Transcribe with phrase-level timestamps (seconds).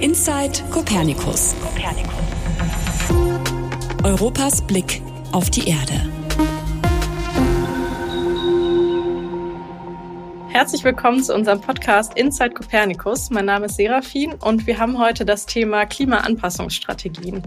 [0.00, 1.54] Inside Copernicus.
[4.02, 6.23] Europas Blick auf die Erde.
[10.54, 13.28] Herzlich willkommen zu unserem Podcast Inside Copernicus.
[13.28, 17.42] Mein Name ist Serafin und wir haben heute das Thema Klimaanpassungsstrategien.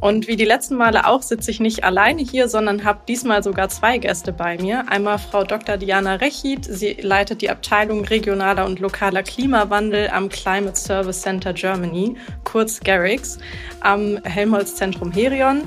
[0.00, 3.70] Und wie die letzten Male auch sitze ich nicht alleine hier, sondern habe diesmal sogar
[3.70, 4.86] zwei Gäste bei mir.
[4.90, 5.78] Einmal Frau Dr.
[5.78, 6.66] Diana Rechid.
[6.66, 13.38] Sie leitet die Abteilung regionaler und lokaler Klimawandel am Climate Service Center Germany, kurz GARIX,
[13.80, 15.62] am Helmholtz-Zentrum Herion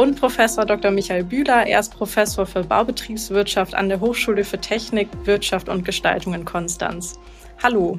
[0.00, 0.90] und Professor Dr.
[0.90, 1.66] Michael Bühler.
[1.66, 7.20] Er ist Professor für Baubetriebswirtschaft an der Hochschule für Technik, Wirtschaft und Gestaltung in Konstanz.
[7.62, 7.98] Hallo.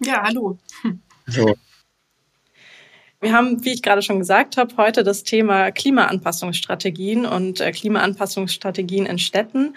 [0.00, 0.58] Ja, hallo.
[1.34, 1.54] Hallo.
[3.22, 9.06] Wir haben, wie ich gerade schon gesagt habe, heute das Thema Klimaanpassungsstrategien und äh, Klimaanpassungsstrategien
[9.06, 9.74] in Städten.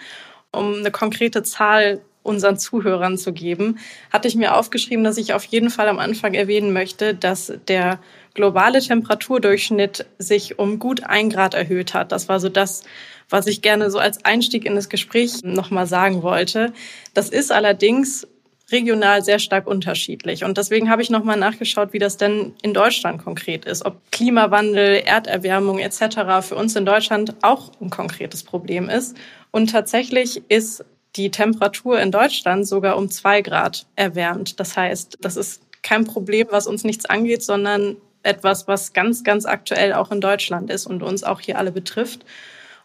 [0.52, 3.78] Um eine konkrete Zahl unseren Zuhörern zu geben,
[4.12, 8.00] hatte ich mir aufgeschrieben, dass ich auf jeden Fall am Anfang erwähnen möchte, dass der
[8.38, 12.12] globale Temperaturdurchschnitt sich um gut ein Grad erhöht hat.
[12.12, 12.84] Das war so das,
[13.28, 16.72] was ich gerne so als Einstieg in das Gespräch nochmal sagen wollte.
[17.14, 18.28] Das ist allerdings
[18.70, 20.44] regional sehr stark unterschiedlich.
[20.44, 23.84] Und deswegen habe ich nochmal nachgeschaut, wie das denn in Deutschland konkret ist.
[23.84, 26.46] Ob Klimawandel, Erderwärmung etc.
[26.46, 29.16] für uns in Deutschland auch ein konkretes Problem ist.
[29.50, 30.84] Und tatsächlich ist
[31.16, 34.60] die Temperatur in Deutschland sogar um zwei Grad erwärmt.
[34.60, 37.96] Das heißt, das ist kein Problem, was uns nichts angeht, sondern
[38.28, 42.24] etwas, was ganz, ganz aktuell auch in Deutschland ist und uns auch hier alle betrifft.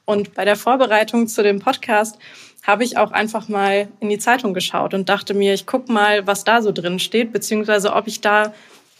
[0.05, 2.17] Und bei der Vorbereitung zu dem Podcast
[2.63, 6.25] habe ich auch einfach mal in die Zeitung geschaut und dachte mir, ich gucke mal,
[6.25, 8.53] was da so drin steht, beziehungsweise ob ich da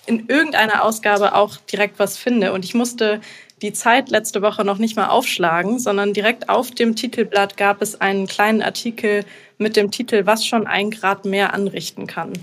[0.06, 2.52] in irgendeiner Ausgabe auch direkt was finde.
[2.52, 3.22] Und ich musste
[3.62, 8.02] die Zeit letzte Woche noch nicht mal aufschlagen, sondern direkt auf dem Titelblatt gab es
[8.02, 9.24] einen kleinen Artikel
[9.58, 12.34] mit dem Titel, was schon ein Grad mehr anrichten kann.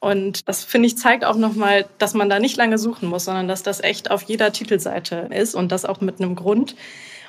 [0.00, 3.48] Und das finde ich zeigt auch nochmal, dass man da nicht lange suchen muss, sondern
[3.48, 6.76] dass das echt auf jeder Titelseite ist und das auch mit einem Grund.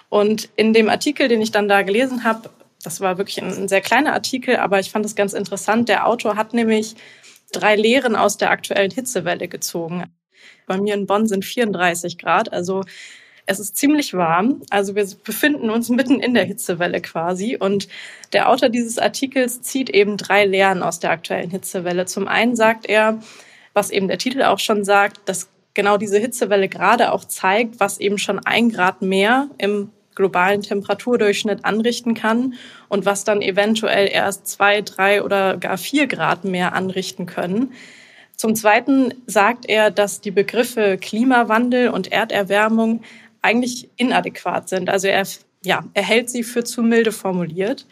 [0.10, 2.50] Und in dem Artikel, den ich dann da gelesen habe,
[2.83, 5.89] das war wirklich ein sehr kleiner Artikel, aber ich fand es ganz interessant.
[5.89, 6.95] Der Autor hat nämlich
[7.52, 10.04] drei Lehren aus der aktuellen Hitzewelle gezogen.
[10.66, 12.83] Bei mir in Bonn sind 34 Grad, also
[13.47, 14.61] es ist ziemlich warm.
[14.69, 17.55] Also wir befinden uns mitten in der Hitzewelle quasi.
[17.58, 17.87] Und
[18.33, 22.05] der Autor dieses Artikels zieht eben drei Lehren aus der aktuellen Hitzewelle.
[22.05, 23.19] Zum einen sagt er,
[23.73, 27.99] was eben der Titel auch schon sagt, dass genau diese Hitzewelle gerade auch zeigt, was
[27.99, 32.55] eben schon ein Grad mehr im globalen Temperaturdurchschnitt anrichten kann
[32.89, 37.71] und was dann eventuell erst zwei, drei oder gar vier Grad mehr anrichten können.
[38.35, 43.02] Zum Zweiten sagt er, dass die Begriffe Klimawandel und Erderwärmung
[43.47, 44.89] eigentlich inadäquat sind.
[44.89, 45.25] Also er,
[45.63, 47.87] ja, er hält sie für zu milde formuliert.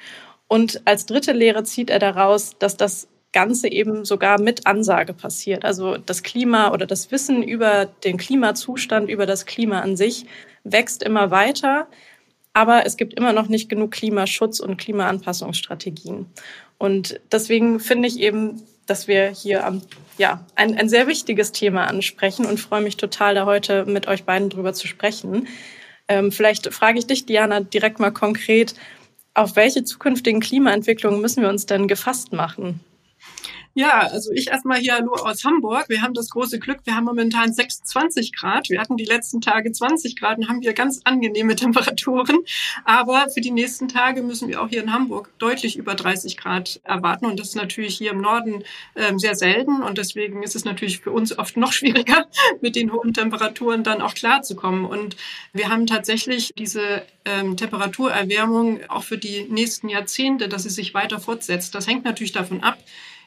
[0.48, 5.66] Und als dritte Lehre zieht er daraus, dass das Ganze eben sogar mit Ansage passiert.
[5.66, 10.26] Also das Klima oder das Wissen über den Klimazustand, über das Klima an sich
[10.64, 11.88] wächst immer weiter.
[12.54, 16.28] Aber es gibt immer noch nicht genug Klimaschutz und Klimaanpassungsstrategien.
[16.78, 19.82] Und deswegen finde ich eben, dass wir hier am,
[20.18, 24.24] ja, ein, ein sehr wichtiges Thema ansprechen und freue mich total, da heute mit euch
[24.24, 25.48] beiden drüber zu sprechen.
[26.08, 28.76] Ähm, vielleicht frage ich dich, Diana, direkt mal konkret,
[29.34, 32.80] auf welche zukünftigen Klimaentwicklungen müssen wir uns denn gefasst machen?
[33.78, 35.90] Ja, also ich erstmal hier nur aus Hamburg.
[35.90, 38.70] Wir haben das große Glück, wir haben momentan 26 Grad.
[38.70, 42.38] Wir hatten die letzten Tage 20 Grad und haben hier ganz angenehme Temperaturen.
[42.86, 46.80] Aber für die nächsten Tage müssen wir auch hier in Hamburg deutlich über 30 Grad
[46.86, 47.26] erwarten.
[47.26, 48.64] Und das ist natürlich hier im Norden
[48.96, 49.84] ähm, sehr selten.
[49.84, 52.28] Und deswegen ist es natürlich für uns oft noch schwieriger,
[52.62, 54.86] mit den hohen Temperaturen dann auch klarzukommen.
[54.86, 55.18] Und
[55.52, 61.20] wir haben tatsächlich diese ähm, Temperaturerwärmung auch für die nächsten Jahrzehnte, dass sie sich weiter
[61.20, 61.76] fortsetzt.
[61.76, 62.78] Das hängt natürlich davon ab,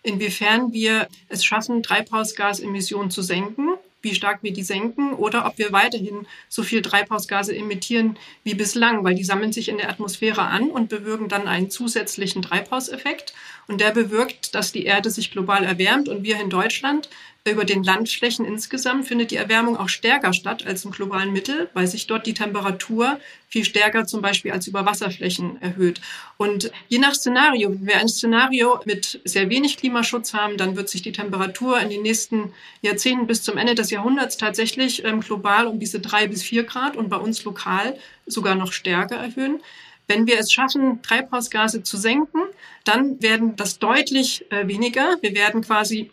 [0.02, 5.72] inwiefern wir es schaffen, Treibhausgasemissionen zu senken, wie stark wir die senken oder ob wir
[5.72, 10.70] weiterhin so viel Treibhausgase emittieren wie bislang, weil die sammeln sich in der Atmosphäre an
[10.70, 13.34] und bewirken dann einen zusätzlichen Treibhauseffekt.
[13.66, 17.08] Und der bewirkt, dass die Erde sich global erwärmt und wir in Deutschland
[17.44, 21.86] über den Landflächen insgesamt findet die Erwärmung auch stärker statt als im globalen Mittel, weil
[21.86, 26.00] sich dort die Temperatur viel stärker zum Beispiel als über Wasserflächen erhöht.
[26.36, 30.88] Und je nach Szenario, wenn wir ein Szenario mit sehr wenig Klimaschutz haben, dann wird
[30.88, 32.52] sich die Temperatur in den nächsten
[32.82, 36.96] Jahrzehnten bis zum Ende des Jahrhunderts tatsächlich ähm, global um diese drei bis vier Grad
[36.96, 39.60] und bei uns lokal sogar noch stärker erhöhen.
[40.06, 42.40] Wenn wir es schaffen, Treibhausgase zu senken,
[42.84, 45.16] dann werden das deutlich äh, weniger.
[45.20, 46.10] Wir werden quasi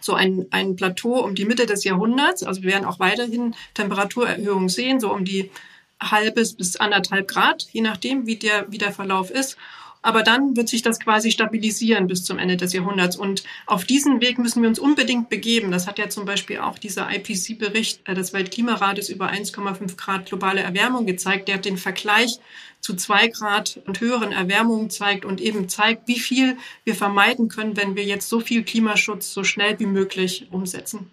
[0.00, 2.42] so ein, ein Plateau um die Mitte des Jahrhunderts.
[2.42, 5.50] Also wir werden auch weiterhin Temperaturerhöhungen sehen, so um die
[6.00, 9.56] halbes bis anderthalb Grad, je nachdem, wie der, wie der Verlauf ist.
[10.02, 13.16] Aber dann wird sich das quasi stabilisieren bis zum Ende des Jahrhunderts.
[13.16, 15.70] Und auf diesen Weg müssen wir uns unbedingt begeben.
[15.70, 20.62] Das hat ja zum Beispiel auch dieser IPC-Bericht äh, des Weltklimarates über 1,5 Grad globale
[20.62, 21.48] Erwärmung gezeigt.
[21.48, 22.38] Der hat den Vergleich
[22.80, 27.76] zu zwei Grad und höheren Erwärmungen zeigt und eben zeigt, wie viel wir vermeiden können,
[27.76, 31.10] wenn wir jetzt so viel Klimaschutz so schnell wie möglich umsetzen.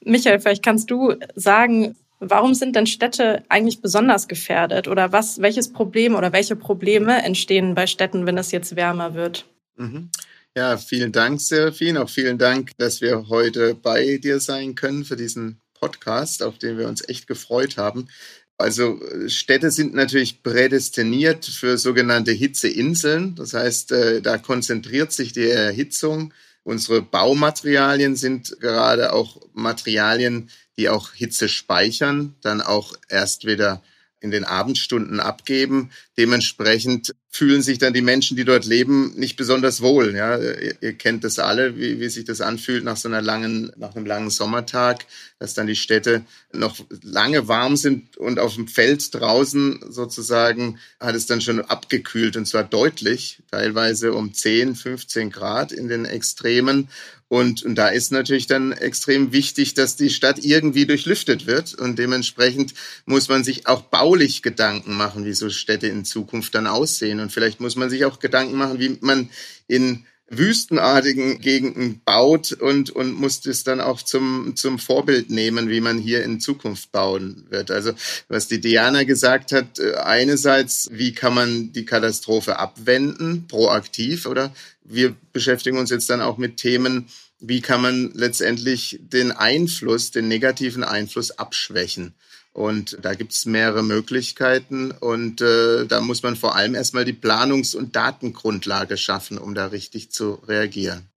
[0.00, 4.88] Michael, vielleicht kannst du sagen, Warum sind denn Städte eigentlich besonders gefährdet?
[4.88, 9.46] Oder was, welches Problem oder welche Probleme entstehen bei Städten, wenn es jetzt wärmer wird?
[9.76, 10.10] Mhm.
[10.56, 11.96] Ja, vielen Dank, Serafin.
[11.96, 16.78] Auch vielen Dank, dass wir heute bei dir sein können für diesen Podcast, auf den
[16.78, 18.08] wir uns echt gefreut haben.
[18.56, 23.36] Also Städte sind natürlich prädestiniert für sogenannte Hitzeinseln.
[23.36, 26.34] Das heißt, äh, da konzentriert sich die Erhitzung.
[26.68, 33.82] Unsere Baumaterialien sind gerade auch Materialien, die auch Hitze speichern, dann auch erst wieder
[34.20, 35.90] in den Abendstunden abgeben.
[36.16, 40.16] Dementsprechend fühlen sich dann die Menschen, die dort leben, nicht besonders wohl.
[40.16, 43.70] Ja, ihr, ihr kennt das alle, wie, wie sich das anfühlt nach so einer langen,
[43.76, 45.04] nach einem langen Sommertag,
[45.38, 51.14] dass dann die Städte noch lange warm sind und auf dem Feld draußen sozusagen hat
[51.14, 56.88] es dann schon abgekühlt und zwar deutlich, teilweise um 10, 15 Grad in den Extremen.
[57.28, 61.74] Und, und da ist natürlich dann extrem wichtig, dass die Stadt irgendwie durchlüftet wird.
[61.74, 62.72] Und dementsprechend
[63.04, 67.20] muss man sich auch baulich Gedanken machen, wie so Städte in Zukunft dann aussehen.
[67.20, 69.28] Und vielleicht muss man sich auch Gedanken machen, wie man
[69.66, 75.80] in wüstenartigen Gegenden baut und, und muss das dann auch zum, zum Vorbild nehmen, wie
[75.80, 77.70] man hier in Zukunft bauen wird.
[77.70, 77.92] Also
[78.28, 84.52] was die Diana gesagt hat, äh, einerseits, wie kann man die Katastrophe abwenden, proaktiv, oder
[84.88, 87.08] wir beschäftigen uns jetzt dann auch mit Themen,
[87.40, 92.14] wie kann man letztendlich den Einfluss, den negativen Einfluss abschwächen.
[92.52, 97.12] Und da gibt es mehrere Möglichkeiten und äh, da muss man vor allem erstmal die
[97.12, 101.08] Planungs- und Datengrundlage schaffen, um da richtig zu reagieren.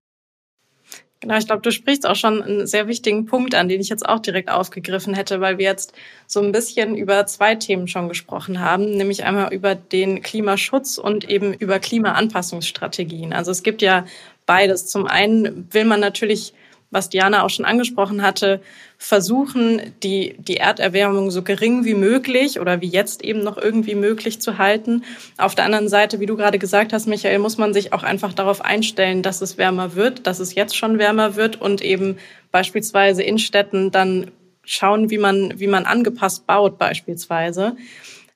[1.22, 4.04] Genau, ich glaube, du sprichst auch schon einen sehr wichtigen Punkt an, den ich jetzt
[4.10, 5.94] auch direkt aufgegriffen hätte, weil wir jetzt
[6.26, 11.30] so ein bisschen über zwei Themen schon gesprochen haben, nämlich einmal über den Klimaschutz und
[11.30, 13.34] eben über Klimaanpassungsstrategien.
[13.34, 14.06] Also es gibt ja
[14.48, 14.88] beides.
[14.88, 16.56] Zum einen will man natürlich
[16.92, 18.62] was Diana auch schon angesprochen hatte,
[18.98, 24.42] versuchen, die, die Erderwärmung so gering wie möglich oder wie jetzt eben noch irgendwie möglich
[24.42, 25.04] zu halten.
[25.38, 28.34] Auf der anderen Seite, wie du gerade gesagt hast, Michael, muss man sich auch einfach
[28.34, 32.18] darauf einstellen, dass es wärmer wird, dass es jetzt schon wärmer wird und eben
[32.52, 34.30] beispielsweise in Städten dann
[34.64, 37.76] schauen, wie man, wie man angepasst baut beispielsweise.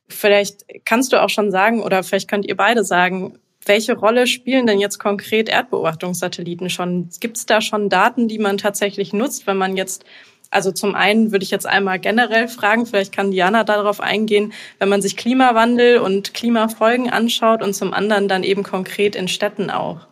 [0.07, 4.67] Vielleicht kannst du auch schon sagen, oder vielleicht könnt ihr beide sagen, welche Rolle spielen
[4.67, 7.09] denn jetzt konkret Erdbeobachtungssatelliten schon?
[7.19, 10.05] Gibt es da schon Daten, die man tatsächlich nutzt, wenn man jetzt
[10.51, 14.87] also zum einen würde ich jetzt einmal generell fragen, vielleicht kann Diana darauf eingehen, wenn
[14.87, 20.07] man sich Klimawandel und Klimafolgen anschaut und zum anderen dann eben konkret in Städten auch.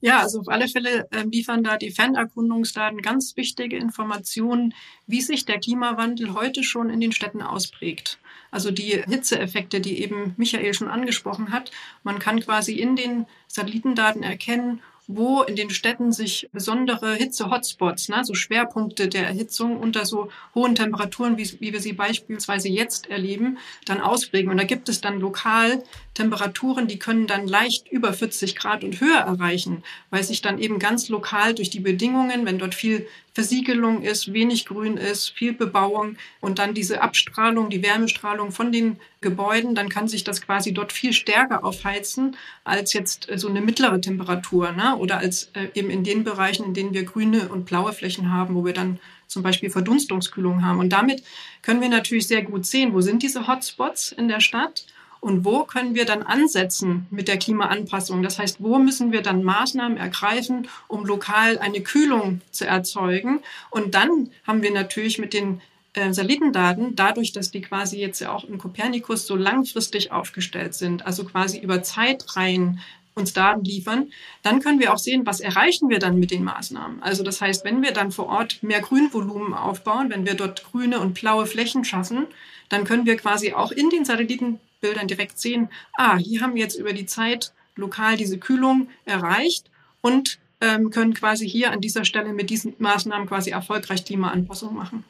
[0.00, 4.74] Ja, also auf alle Fälle äh, liefern da die Fernerkundungsdaten ganz wichtige Informationen,
[5.06, 8.18] wie sich der Klimawandel heute schon in den Städten ausprägt.
[8.50, 11.70] Also die Hitzeeffekte, die eben Michael schon angesprochen hat.
[12.02, 14.82] Man kann quasi in den Satellitendaten erkennen,
[15.16, 20.74] wo in den Städten sich besondere Hitze-Hotspots, ne, so Schwerpunkte der Erhitzung unter so hohen
[20.74, 24.50] Temperaturen, wie, wie wir sie beispielsweise jetzt erleben, dann ausprägen.
[24.50, 25.82] Und da gibt es dann lokal
[26.14, 30.78] Temperaturen, die können dann leicht über 40 Grad und höher erreichen, weil sich dann eben
[30.78, 36.16] ganz lokal durch die Bedingungen, wenn dort viel Versiegelung ist, wenig Grün ist, viel Bebauung
[36.40, 40.92] und dann diese Abstrahlung, die Wärmestrahlung von den Gebäuden, dann kann sich das quasi dort
[40.92, 44.96] viel stärker aufheizen als jetzt äh, so eine mittlere Temperatur ne?
[44.96, 48.54] oder als äh, eben in den Bereichen, in denen wir grüne und blaue Flächen haben,
[48.54, 50.80] wo wir dann zum Beispiel Verdunstungskühlung haben.
[50.80, 51.22] Und damit
[51.62, 54.86] können wir natürlich sehr gut sehen, wo sind diese Hotspots in der Stadt
[55.20, 58.22] und wo können wir dann ansetzen mit der Klimaanpassung?
[58.22, 63.40] Das heißt, wo müssen wir dann Maßnahmen ergreifen, um lokal eine Kühlung zu erzeugen?
[63.70, 65.60] Und dann haben wir natürlich mit den
[65.94, 71.04] äh, Satellitendaten, dadurch, dass die quasi jetzt ja auch in Kopernikus so langfristig aufgestellt sind,
[71.06, 72.80] also quasi über Zeitreihen
[73.14, 77.02] uns Daten liefern, dann können wir auch sehen, was erreichen wir dann mit den Maßnahmen.
[77.02, 81.00] Also das heißt, wenn wir dann vor Ort mehr Grünvolumen aufbauen, wenn wir dort grüne
[81.00, 82.26] und blaue Flächen schaffen,
[82.68, 85.68] dann können wir quasi auch in den Satelliten Bildern direkt sehen,
[85.98, 89.70] ah, hier haben wir jetzt über die Zeit lokal diese Kühlung erreicht
[90.00, 95.04] und ähm, können quasi hier an dieser Stelle mit diesen Maßnahmen quasi erfolgreich Klimaanpassung machen.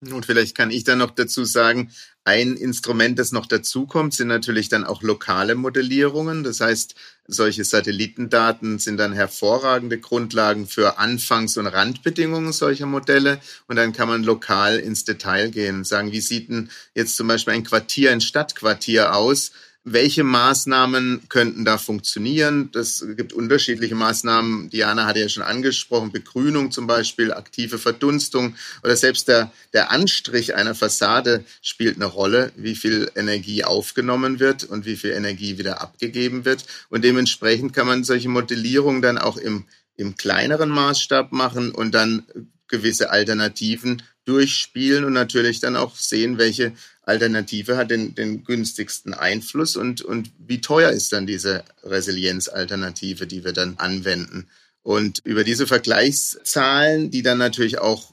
[0.00, 1.90] Und vielleicht kann ich dann noch dazu sagen,
[2.24, 6.44] ein Instrument, das noch dazukommt, sind natürlich dann auch lokale Modellierungen.
[6.44, 6.94] Das heißt,
[7.26, 13.40] solche Satellitendaten sind dann hervorragende Grundlagen für Anfangs- und Randbedingungen solcher Modelle.
[13.66, 17.26] Und dann kann man lokal ins Detail gehen und sagen, wie sieht denn jetzt zum
[17.26, 19.50] Beispiel ein Quartier, ein Stadtquartier aus?
[19.92, 22.70] Welche Maßnahmen könnten da funktionieren?
[22.72, 24.70] Das gibt unterschiedliche Maßnahmen.
[24.70, 30.54] Diana hatte ja schon angesprochen, Begrünung zum Beispiel, aktive Verdunstung oder selbst der, der Anstrich
[30.54, 35.80] einer Fassade spielt eine Rolle, wie viel Energie aufgenommen wird und wie viel Energie wieder
[35.80, 36.64] abgegeben wird.
[36.88, 39.64] Und dementsprechend kann man solche Modellierungen dann auch im,
[39.96, 42.24] im kleineren Maßstab machen und dann
[42.68, 46.72] gewisse Alternativen durchspielen und natürlich dann auch sehen, welche
[47.08, 53.44] Alternative hat den, den günstigsten Einfluss und, und wie teuer ist dann diese Resilienzalternative, die
[53.44, 54.46] wir dann anwenden.
[54.82, 58.12] Und über diese Vergleichszahlen, die dann natürlich auch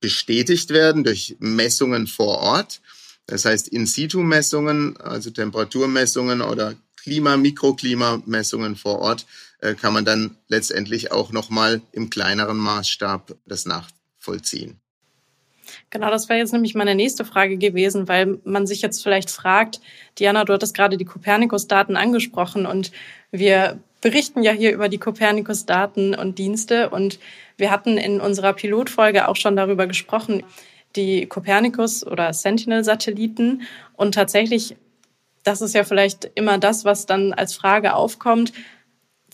[0.00, 2.82] bestätigt werden durch Messungen vor Ort,
[3.26, 9.24] das heißt In-situ-Messungen, also Temperaturmessungen oder Klima-, Mikroklimamessungen vor Ort,
[9.60, 14.83] äh, kann man dann letztendlich auch nochmal im kleineren Maßstab das nachvollziehen.
[15.94, 19.80] Genau, das wäre jetzt nämlich meine nächste Frage gewesen, weil man sich jetzt vielleicht fragt,
[20.18, 22.90] Diana, du hattest gerade die Copernicus-Daten angesprochen und
[23.30, 27.20] wir berichten ja hier über die Copernicus-Daten und Dienste und
[27.56, 30.42] wir hatten in unserer Pilotfolge auch schon darüber gesprochen,
[30.96, 33.62] die Copernicus- oder Sentinel-Satelliten
[33.94, 34.74] und tatsächlich,
[35.44, 38.52] das ist ja vielleicht immer das, was dann als Frage aufkommt,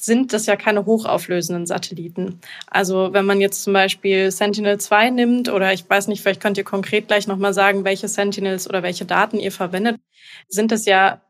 [0.00, 2.40] sind das ja keine hochauflösenden Satelliten.
[2.66, 6.64] Also wenn man jetzt zum Beispiel Sentinel-2 nimmt oder ich weiß nicht, vielleicht könnt ihr
[6.64, 9.97] konkret gleich nochmal sagen, welche Sentinels oder welche Daten ihr verwendet,
[10.49, 11.21] sind das ja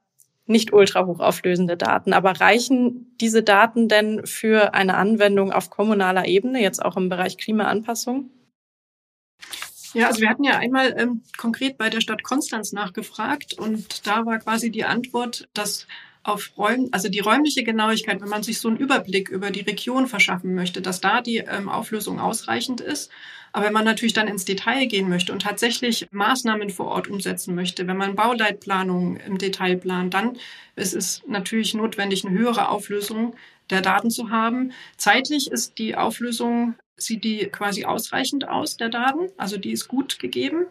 [0.46, 2.12] nicht ultra hochauflösende Daten.
[2.12, 7.38] Aber reichen diese Daten denn für eine Anwendung auf kommunaler Ebene, jetzt auch im Bereich
[7.38, 8.30] Klimaanpassung?
[9.94, 14.24] Ja, also wir hatten ja einmal ähm, konkret bei der Stadt Konstanz nachgefragt und da
[14.24, 15.86] war quasi die Antwort, dass
[16.22, 20.06] auf Räum, also die räumliche Genauigkeit, wenn man sich so einen Überblick über die Region
[20.06, 23.10] verschaffen möchte, dass da die ähm, Auflösung ausreichend ist.
[23.52, 27.54] Aber wenn man natürlich dann ins Detail gehen möchte und tatsächlich Maßnahmen vor Ort umsetzen
[27.54, 30.36] möchte, wenn man Bauleitplanungen im Detail plant, dann
[30.76, 33.34] ist es natürlich notwendig, eine höhere Auflösung
[33.70, 34.72] der Daten zu haben.
[34.96, 39.30] Zeitlich ist die Auflösung, sieht die quasi ausreichend aus, der Daten.
[39.36, 40.66] Also die ist gut gegeben.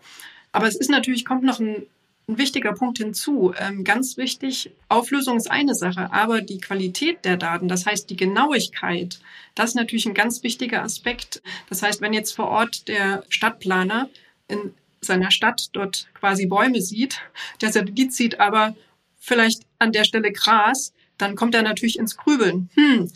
[0.51, 1.85] Aber es ist natürlich, kommt noch ein
[2.29, 3.53] ein wichtiger Punkt hinzu.
[3.59, 8.15] Ähm, ganz wichtig, Auflösung ist eine Sache, aber die Qualität der Daten, das heißt die
[8.15, 9.19] Genauigkeit,
[9.55, 11.41] das ist natürlich ein ganz wichtiger Aspekt.
[11.69, 14.09] Das heißt, wenn jetzt vor Ort der Stadtplaner
[14.47, 17.19] in seiner Stadt dort quasi Bäume sieht,
[17.61, 18.75] der Satellit sieht aber
[19.17, 22.69] vielleicht an der Stelle Gras, dann kommt er natürlich ins Grübeln.
[22.75, 23.11] Hm,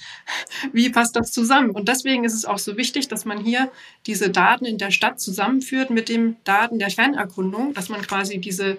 [0.74, 1.70] wie passt das zusammen?
[1.70, 3.72] Und deswegen ist es auch so wichtig, dass man hier
[4.08, 8.77] diese Daten in der Stadt zusammenführt mit den Daten der Fernerkundung, dass man quasi diese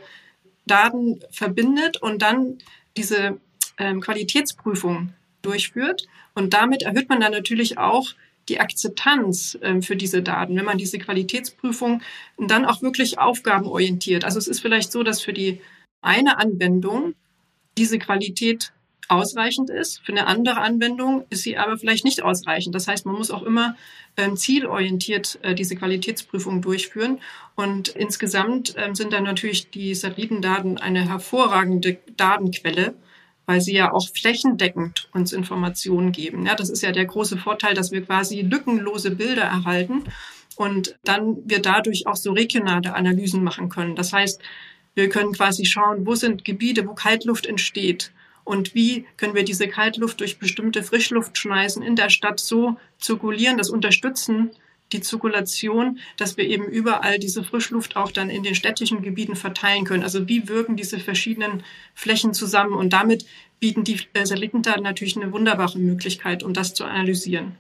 [0.67, 2.59] Daten verbindet und dann
[2.97, 3.39] diese
[3.79, 6.07] ähm, Qualitätsprüfung durchführt.
[6.35, 8.15] Und damit erhöht man dann natürlich auch
[8.49, 12.03] die Akzeptanz ähm, für diese Daten, wenn man diese Qualitätsprüfung
[12.39, 14.25] dann auch wirklich aufgabenorientiert.
[14.25, 15.61] Also es ist vielleicht so, dass für die
[16.03, 17.15] eine Anwendung
[17.79, 18.73] diese Qualität
[19.09, 20.01] ausreichend ist.
[20.05, 22.75] Für eine andere Anwendung ist sie aber vielleicht nicht ausreichend.
[22.75, 23.77] Das heißt, man muss auch immer
[24.17, 27.21] ähm, zielorientiert äh, diese Qualitätsprüfung durchführen.
[27.55, 32.95] Und insgesamt ähm, sind dann natürlich die Satellitendaten eine hervorragende Datenquelle,
[33.47, 36.47] weil sie ja auch flächendeckend uns Informationen geben.
[36.47, 40.05] Ja, das ist ja der große Vorteil, dass wir quasi lückenlose Bilder erhalten
[40.57, 43.97] und dann wir dadurch auch so regionale Analysen machen können.
[43.97, 44.41] Das heißt,
[44.95, 48.13] wir können quasi schauen, wo sind Gebiete, wo Kaltluft entsteht
[48.45, 53.71] und wie können wir diese Kaltluft durch bestimmte Frischluftschneisen in der Stadt so zirkulieren, das
[53.71, 54.51] unterstützen
[54.93, 59.85] die Zirkulation, dass wir eben überall diese Frischluft auch dann in den städtischen Gebieten verteilen
[59.85, 60.03] können.
[60.03, 63.25] Also wie wirken diese verschiedenen Flächen zusammen und damit
[63.61, 67.57] bieten die äh, Satellitendaten natürlich eine wunderbare Möglichkeit, um das zu analysieren.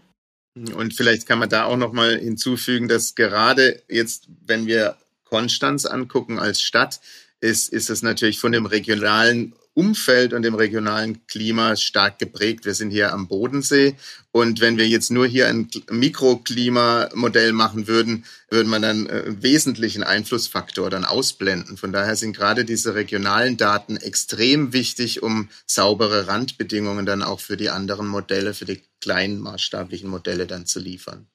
[0.76, 5.84] Und vielleicht kann man da auch noch mal hinzufügen, dass gerade jetzt, wenn wir Konstanz
[5.84, 7.00] angucken als Stadt,
[7.40, 12.64] ist, ist es natürlich von dem regionalen Umfeld und dem regionalen Klima stark geprägt.
[12.64, 13.96] Wir sind hier am Bodensee
[14.30, 19.42] und wenn wir jetzt nur hier ein Mikroklimamodell machen würden, würde man dann äh, einen
[19.42, 21.76] wesentlichen Einflussfaktor dann ausblenden.
[21.76, 27.56] Von daher sind gerade diese regionalen Daten extrem wichtig, um saubere Randbedingungen dann auch für
[27.56, 31.26] die anderen Modelle, für die kleinen maßstablichen Modelle dann zu liefern.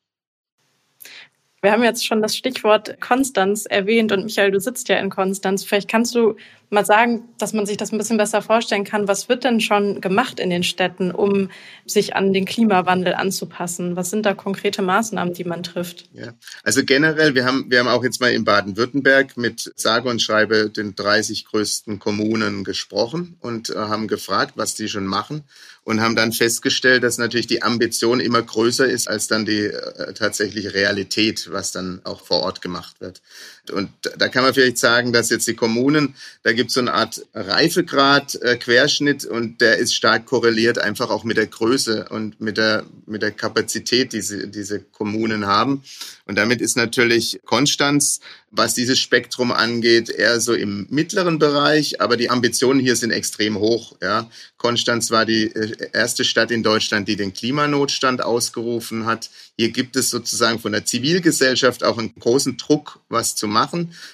[1.61, 5.65] Wir haben jetzt schon das Stichwort Konstanz erwähnt und Michael, du sitzt ja in Konstanz.
[5.65, 6.35] Vielleicht kannst du
[6.69, 9.07] mal sagen, dass man sich das ein bisschen besser vorstellen kann.
[9.07, 11.49] Was wird denn schon gemacht in den Städten, um
[11.85, 13.95] sich an den Klimawandel anzupassen?
[13.95, 16.09] Was sind da konkrete Maßnahmen, die man trifft?
[16.13, 20.21] Ja, also generell, wir haben, wir haben auch jetzt mal in Baden-Württemberg mit sage und
[20.21, 25.43] schreibe den 30 größten Kommunen gesprochen und äh, haben gefragt, was die schon machen.
[25.89, 30.13] Und haben dann festgestellt, dass natürlich die Ambition immer größer ist als dann die äh,
[30.13, 33.23] tatsächliche Realität, was dann auch vor Ort gemacht wird.
[33.71, 36.93] Und da kann man vielleicht sagen, dass jetzt die Kommunen, da gibt es so eine
[36.93, 42.57] Art Reifegrad-Querschnitt äh, und der ist stark korreliert einfach auch mit der Größe und mit
[42.57, 45.83] der, mit der Kapazität, die sie, diese Kommunen haben.
[46.25, 48.19] Und damit ist natürlich Konstanz,
[48.51, 53.57] was dieses Spektrum angeht, eher so im mittleren Bereich, aber die Ambitionen hier sind extrem
[53.57, 53.95] hoch.
[54.01, 54.29] Ja.
[54.57, 59.29] Konstanz war die äh, erste Stadt in Deutschland, die den Klimanotstand ausgerufen hat.
[59.57, 63.58] Hier gibt es sozusagen von der Zivilgesellschaft auch einen großen Druck, was zu machen.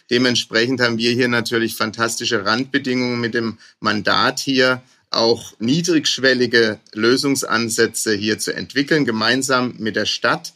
[0.09, 8.37] Dementsprechend haben wir hier natürlich fantastische Randbedingungen mit dem Mandat hier, auch niedrigschwellige Lösungsansätze hier
[8.39, 10.53] zu entwickeln, gemeinsam mit der Stadt.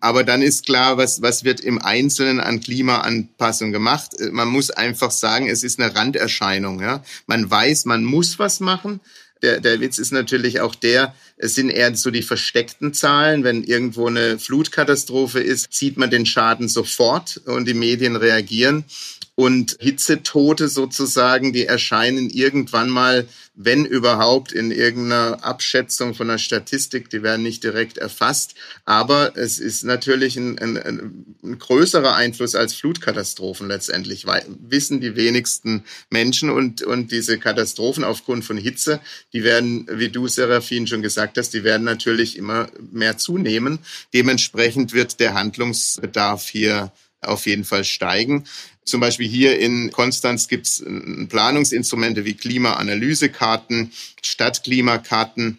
[0.00, 4.14] Aber dann ist klar, was, was wird im Einzelnen an Klimaanpassung gemacht.
[4.32, 6.80] Man muss einfach sagen, es ist eine Randerscheinung.
[6.80, 7.04] Ja?
[7.26, 9.00] Man weiß, man muss was machen.
[9.42, 13.42] Der, der Witz ist natürlich auch der, es sind eher so die versteckten Zahlen.
[13.42, 18.84] Wenn irgendwo eine Flutkatastrophe ist, sieht man den Schaden sofort und die Medien reagieren.
[19.42, 27.10] Und Hitzetote sozusagen, die erscheinen irgendwann mal, wenn überhaupt, in irgendeiner Abschätzung von der Statistik.
[27.10, 28.54] Die werden nicht direkt erfasst.
[28.84, 30.76] Aber es ist natürlich ein, ein,
[31.42, 34.26] ein größerer Einfluss als Flutkatastrophen letztendlich,
[34.60, 36.48] wissen die wenigsten Menschen.
[36.48, 39.00] Und, und diese Katastrophen aufgrund von Hitze,
[39.32, 43.80] die werden, wie du, Serafin, schon gesagt hast, die werden natürlich immer mehr zunehmen.
[44.14, 48.44] Dementsprechend wird der Handlungsbedarf hier auf jeden Fall steigen.
[48.84, 50.84] Zum Beispiel hier in Konstanz gibt es
[51.28, 55.58] Planungsinstrumente wie Klimaanalysekarten, Stadtklimakarten.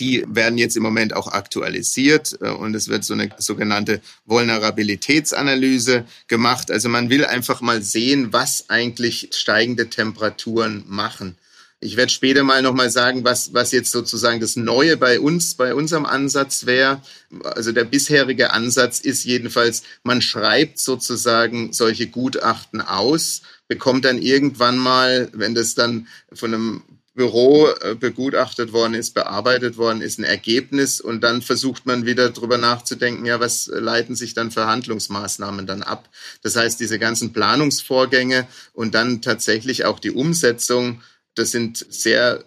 [0.00, 6.04] Die werden jetzt im Moment auch aktualisiert äh, und es wird so eine sogenannte Vulnerabilitätsanalyse
[6.26, 6.70] gemacht.
[6.72, 11.36] Also man will einfach mal sehen, was eigentlich steigende Temperaturen machen.
[11.84, 15.74] Ich werde später mal nochmal sagen, was, was jetzt sozusagen das Neue bei uns, bei
[15.74, 17.02] unserem Ansatz wäre.
[17.42, 24.78] Also der bisherige Ansatz ist jedenfalls, man schreibt sozusagen solche Gutachten aus, bekommt dann irgendwann
[24.78, 26.82] mal, wenn das dann von einem
[27.14, 32.30] Büro äh, begutachtet worden ist, bearbeitet worden ist, ein Ergebnis und dann versucht man wieder
[32.30, 36.08] drüber nachzudenken, ja, was leiten sich dann für Handlungsmaßnahmen dann ab?
[36.42, 41.02] Das heißt, diese ganzen Planungsvorgänge und dann tatsächlich auch die Umsetzung
[41.34, 42.44] das sind sehr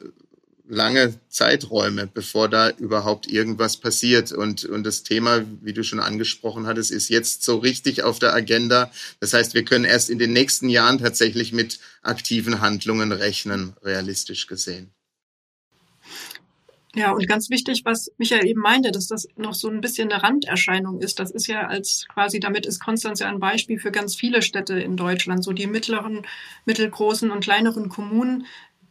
[0.69, 4.31] lange Zeiträume, bevor da überhaupt irgendwas passiert.
[4.31, 8.33] Und, und das Thema, wie du schon angesprochen hattest, ist jetzt so richtig auf der
[8.33, 8.91] Agenda.
[9.19, 14.47] Das heißt, wir können erst in den nächsten Jahren tatsächlich mit aktiven Handlungen rechnen, realistisch
[14.47, 14.91] gesehen.
[16.97, 20.23] Ja, und ganz wichtig, was Michael eben meinte, dass das noch so ein bisschen eine
[20.23, 21.19] Randerscheinung ist.
[21.19, 24.79] Das ist ja als quasi, damit ist Konstanz ja ein Beispiel für ganz viele Städte
[24.79, 25.43] in Deutschland.
[25.43, 26.25] So die mittleren,
[26.65, 28.47] mittelgroßen und kleineren Kommunen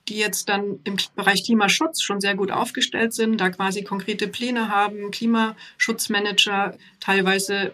[0.08, 4.68] die jetzt dann im Bereich Klimaschutz schon sehr gut aufgestellt sind, da quasi konkrete Pläne
[4.68, 7.72] haben, Klimaschutzmanager teilweise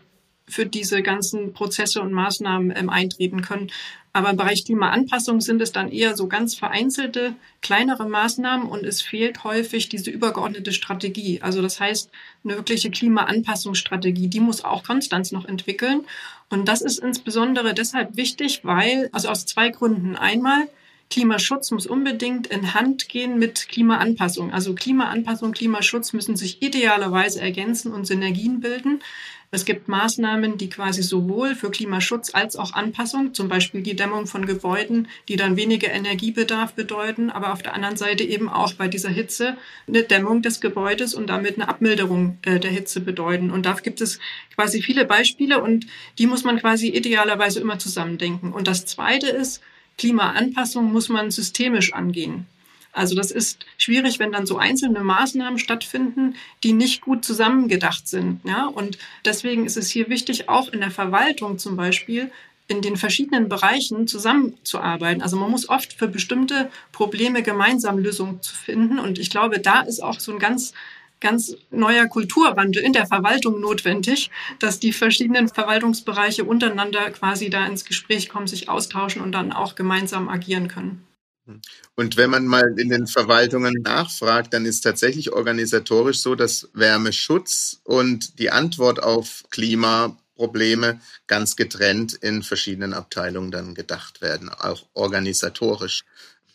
[0.48, 3.70] für diese ganzen Prozesse und Maßnahmen ähm, eintreten können.
[4.14, 9.00] Aber im Bereich Klimaanpassung sind es dann eher so ganz vereinzelte, kleinere Maßnahmen und es
[9.00, 11.40] fehlt häufig diese übergeordnete Strategie.
[11.40, 12.10] Also das heißt,
[12.44, 16.04] eine wirkliche Klimaanpassungsstrategie, die muss auch Konstanz noch entwickeln.
[16.50, 20.16] Und das ist insbesondere deshalb wichtig, weil, also aus zwei Gründen.
[20.16, 20.68] Einmal,
[21.12, 24.50] Klimaschutz muss unbedingt in Hand gehen mit Klimaanpassung.
[24.50, 29.02] Also Klimaanpassung, Klimaschutz müssen sich idealerweise ergänzen und Synergien bilden.
[29.50, 34.26] Es gibt Maßnahmen, die quasi sowohl für Klimaschutz als auch Anpassung, zum Beispiel die Dämmung
[34.26, 38.88] von Gebäuden, die dann weniger Energiebedarf bedeuten, aber auf der anderen Seite eben auch bei
[38.88, 43.50] dieser Hitze eine Dämmung des Gebäudes und damit eine Abmilderung äh, der Hitze bedeuten.
[43.50, 44.18] Und da gibt es
[44.56, 45.86] quasi viele Beispiele und
[46.18, 48.54] die muss man quasi idealerweise immer zusammendenken.
[48.54, 49.60] Und das Zweite ist,
[49.98, 52.46] Klimaanpassung muss man systemisch angehen.
[52.92, 58.40] Also das ist schwierig, wenn dann so einzelne Maßnahmen stattfinden, die nicht gut zusammengedacht sind.
[58.44, 58.66] Ja?
[58.66, 62.30] Und deswegen ist es hier wichtig, auch in der Verwaltung zum Beispiel
[62.68, 65.22] in den verschiedenen Bereichen zusammenzuarbeiten.
[65.22, 68.98] Also man muss oft für bestimmte Probleme gemeinsam Lösungen finden.
[68.98, 70.72] Und ich glaube, da ist auch so ein ganz
[71.22, 77.86] ganz neuer Kulturwandel in der Verwaltung notwendig, dass die verschiedenen Verwaltungsbereiche untereinander quasi da ins
[77.86, 81.06] Gespräch kommen, sich austauschen und dann auch gemeinsam agieren können.
[81.96, 87.80] Und wenn man mal in den Verwaltungen nachfragt, dann ist tatsächlich organisatorisch so, dass Wärmeschutz
[87.84, 96.04] und die Antwort auf Klimaprobleme ganz getrennt in verschiedenen Abteilungen dann gedacht werden, auch organisatorisch.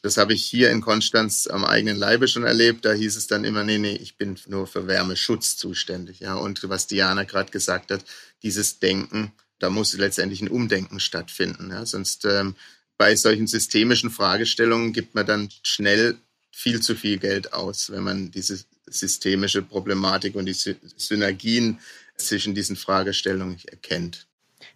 [0.07, 2.85] Das habe ich hier in Konstanz am eigenen Leibe schon erlebt.
[2.85, 6.21] Da hieß es dann immer, nee, nee, ich bin nur für Wärmeschutz zuständig.
[6.21, 8.05] Ja, und was Diana gerade gesagt hat,
[8.41, 11.71] dieses Denken, da muss letztendlich ein Umdenken stattfinden.
[11.71, 12.55] Ja, sonst ähm,
[12.95, 16.15] bei solchen systemischen Fragestellungen gibt man dann schnell
[16.51, 21.79] viel zu viel Geld aus, wenn man diese systemische Problematik und die Synergien
[22.15, 24.25] zwischen diesen Fragestellungen erkennt.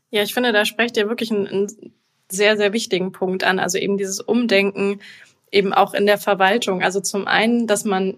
[0.10, 1.94] Ja, ich finde, da sprecht ihr wirklich einen, einen
[2.32, 3.60] sehr, sehr wichtigen Punkt an.
[3.60, 5.00] Also eben dieses Umdenken
[5.52, 6.82] eben auch in der Verwaltung.
[6.82, 8.16] Also zum einen, dass man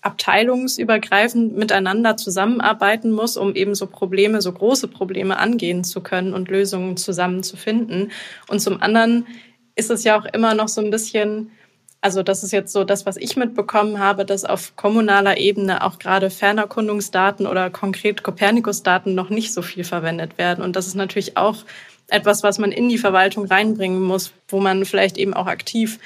[0.00, 6.48] abteilungsübergreifend miteinander zusammenarbeiten muss, um eben so Probleme, so große Probleme angehen zu können und
[6.48, 8.10] Lösungen zusammen zu finden.
[8.48, 9.26] Und zum anderen
[9.74, 11.50] ist es ja auch immer noch so ein bisschen,
[12.00, 15.98] also das ist jetzt so das, was ich mitbekommen habe, dass auf kommunaler Ebene auch
[15.98, 20.62] gerade Fernerkundungsdaten oder konkret Kopernikus-Daten noch nicht so viel verwendet werden.
[20.62, 21.64] Und das ist natürlich auch
[22.08, 25.98] etwas, was man in die Verwaltung reinbringen muss, wo man vielleicht eben auch aktiv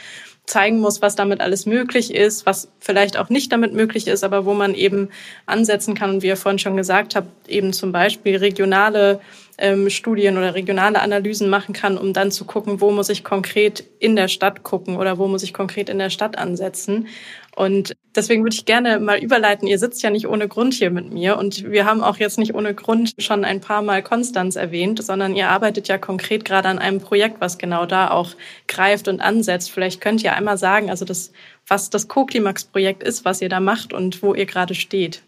[0.44, 4.44] zeigen muss, was damit alles möglich ist, was vielleicht auch nicht damit möglich ist, aber
[4.44, 5.08] wo man eben
[5.46, 6.10] ansetzen kann.
[6.10, 9.20] Und wie ihr vorhin schon gesagt habt, eben zum Beispiel regionale
[9.58, 13.84] ähm, Studien oder regionale Analysen machen kann, um dann zu gucken, wo muss ich konkret
[14.00, 17.06] in der Stadt gucken oder wo muss ich konkret in der Stadt ansetzen.
[17.54, 19.66] Und deswegen würde ich gerne mal überleiten.
[19.66, 22.54] Ihr sitzt ja nicht ohne Grund hier mit mir und wir haben auch jetzt nicht
[22.54, 26.78] ohne Grund schon ein paar Mal Konstanz erwähnt, sondern ihr arbeitet ja konkret gerade an
[26.78, 28.34] einem Projekt, was genau da auch
[28.68, 29.70] greift und ansetzt.
[29.70, 31.32] Vielleicht könnt ihr einmal sagen, also das,
[31.66, 35.22] was das Co-Klimax-Projekt ist, was ihr da macht und wo ihr gerade steht.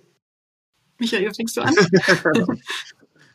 [0.99, 1.75] Michael, fängst du an?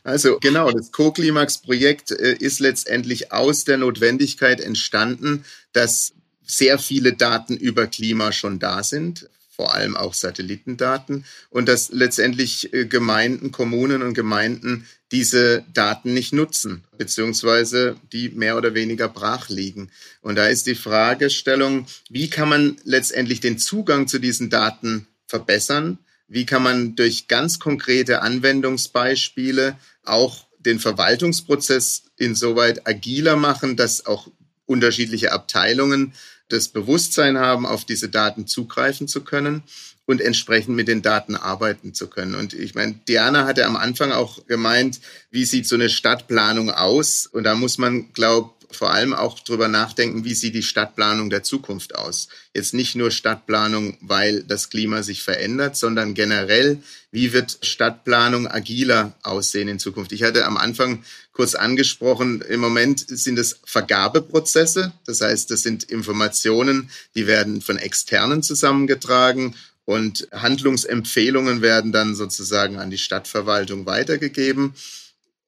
[0.02, 7.56] Also genau, das Co-Klimax-Projekt äh, ist letztendlich aus der Notwendigkeit entstanden, dass sehr viele Daten
[7.56, 9.28] über Klima schon da sind,
[9.60, 16.32] vor allem auch Satellitendaten, und dass letztendlich äh, Gemeinden, Kommunen und Gemeinden diese Daten nicht
[16.32, 19.90] nutzen, beziehungsweise die mehr oder weniger brach liegen.
[20.22, 25.98] Und da ist die Fragestellung, wie kann man letztendlich den Zugang zu diesen Daten verbessern?
[26.26, 34.26] Wie kann man durch ganz konkrete Anwendungsbeispiele auch den Verwaltungsprozess insoweit agiler machen, dass auch
[34.64, 36.14] unterschiedliche Abteilungen
[36.52, 39.62] das Bewusstsein haben, auf diese Daten zugreifen zu können
[40.06, 42.34] und entsprechend mit den Daten arbeiten zu können.
[42.34, 47.26] Und ich meine, Diana hatte am Anfang auch gemeint, wie sieht so eine Stadtplanung aus?
[47.26, 51.42] Und da muss man, glaube vor allem auch drüber nachdenken, wie sieht die Stadtplanung der
[51.42, 52.28] Zukunft aus.
[52.54, 59.14] Jetzt nicht nur Stadtplanung, weil das Klima sich verändert, sondern generell, wie wird Stadtplanung agiler
[59.22, 60.12] aussehen in Zukunft.
[60.12, 61.02] Ich hatte am Anfang
[61.32, 64.92] kurz angesprochen, im Moment sind es Vergabeprozesse.
[65.06, 69.54] Das heißt, das sind Informationen, die werden von externen zusammengetragen
[69.84, 74.74] und Handlungsempfehlungen werden dann sozusagen an die Stadtverwaltung weitergegeben.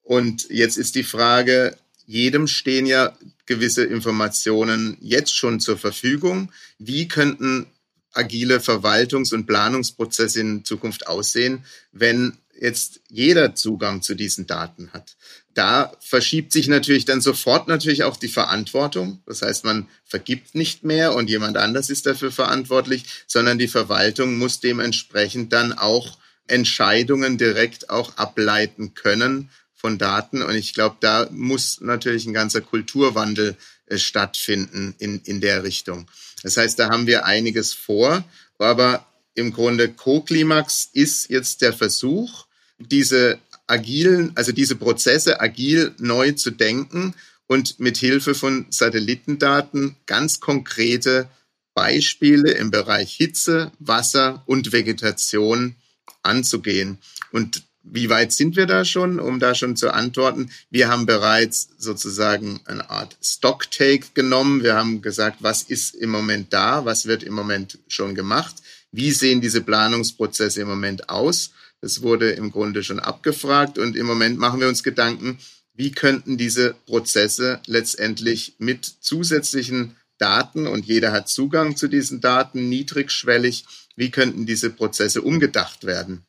[0.02, 6.52] Und jetzt ist die Frage, jedem stehen ja gewisse Informationen jetzt schon zur Verfügung.
[6.78, 7.66] Wie könnten
[8.12, 15.16] agile Verwaltungs- und Planungsprozesse in Zukunft aussehen, wenn jetzt jeder Zugang zu diesen Daten hat?
[15.54, 19.22] Da verschiebt sich natürlich dann sofort natürlich auch die Verantwortung.
[19.26, 24.38] Das heißt, man vergibt nicht mehr und jemand anders ist dafür verantwortlich, sondern die Verwaltung
[24.38, 29.50] muss dementsprechend dann auch Entscheidungen direkt auch ableiten können
[29.82, 30.42] von Daten.
[30.42, 36.06] Und ich glaube, da muss natürlich ein ganzer Kulturwandel äh, stattfinden in, in der Richtung.
[36.42, 38.24] Das heißt, da haben wir einiges vor.
[38.58, 42.46] Aber im Grunde Co-Klimax ist jetzt der Versuch,
[42.78, 47.14] diese agilen, also diese Prozesse agil neu zu denken
[47.48, 51.28] und mit Hilfe von Satellitendaten ganz konkrete
[51.74, 55.74] Beispiele im Bereich Hitze, Wasser und Vegetation
[56.22, 56.98] anzugehen.
[57.32, 60.50] Und wie weit sind wir da schon, um da schon zu antworten?
[60.70, 64.62] Wir haben bereits sozusagen eine Art Stocktake genommen.
[64.62, 66.84] Wir haben gesagt, was ist im Moment da?
[66.84, 68.56] Was wird im Moment schon gemacht?
[68.92, 71.50] Wie sehen diese Planungsprozesse im Moment aus?
[71.80, 75.38] Das wurde im Grunde schon abgefragt und im Moment machen wir uns Gedanken,
[75.74, 82.68] wie könnten diese Prozesse letztendlich mit zusätzlichen Daten und jeder hat Zugang zu diesen Daten
[82.68, 83.64] niedrigschwellig,
[83.96, 86.22] wie könnten diese Prozesse umgedacht werden?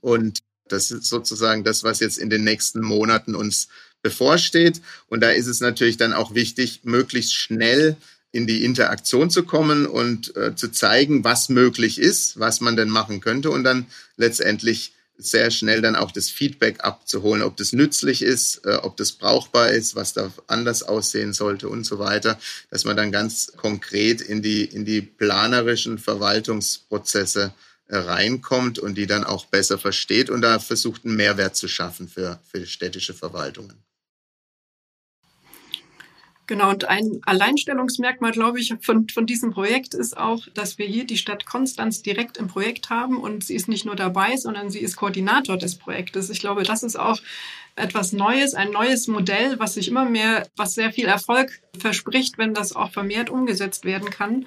[0.00, 0.40] Und
[0.72, 3.68] das ist sozusagen das, was jetzt in den nächsten Monaten uns
[4.02, 4.80] bevorsteht.
[5.08, 7.96] Und da ist es natürlich dann auch wichtig, möglichst schnell
[8.32, 12.88] in die Interaktion zu kommen und äh, zu zeigen, was möglich ist, was man denn
[12.88, 18.22] machen könnte und dann letztendlich sehr schnell dann auch das Feedback abzuholen, ob das nützlich
[18.22, 22.38] ist, äh, ob das brauchbar ist, was da anders aussehen sollte und so weiter,
[22.70, 27.52] dass man dann ganz konkret in die, in die planerischen Verwaltungsprozesse
[27.90, 32.40] reinkommt und die dann auch besser versteht und da versucht, einen Mehrwert zu schaffen für,
[32.50, 33.82] für städtische Verwaltungen.
[36.50, 41.04] Genau, und ein Alleinstellungsmerkmal, glaube ich, von, von diesem Projekt ist auch, dass wir hier
[41.04, 44.80] die Stadt Konstanz direkt im Projekt haben und sie ist nicht nur dabei, sondern sie
[44.80, 46.28] ist Koordinator des Projektes.
[46.28, 47.20] Ich glaube, das ist auch
[47.76, 52.52] etwas Neues, ein neues Modell, was sich immer mehr, was sehr viel Erfolg verspricht, wenn
[52.52, 54.44] das auch vermehrt umgesetzt werden kann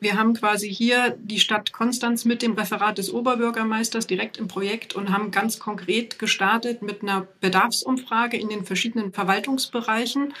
[0.00, 4.94] Wir haben quasi hier die Stadt Konstanz mit dem Referat des Oberbürgermeisters direkt im Projekt
[4.94, 10.32] und haben ganz konkret gestartet mit einer Bedarfsumfrage in den verschiedenen Verwaltungsbereichen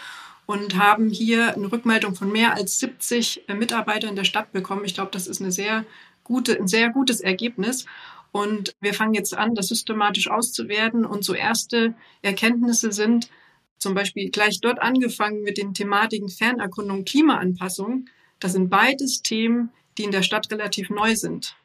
[0.46, 4.86] und haben hier eine Rückmeldung von mehr als 70 Mitarbeitern der Stadt bekommen.
[4.86, 5.84] Ich glaube, das ist eine sehr
[6.24, 7.84] gute, ein sehr gutes Ergebnis.
[8.32, 11.04] Und wir fangen jetzt an, das systematisch auszuwerten.
[11.04, 13.28] Und so erste Erkenntnisse sind
[13.76, 18.06] zum Beispiel gleich dort angefangen mit den Thematiken Fernerkundung, Klimaanpassung.
[18.40, 21.56] Das sind beides Themen, die in der Stadt relativ neu sind.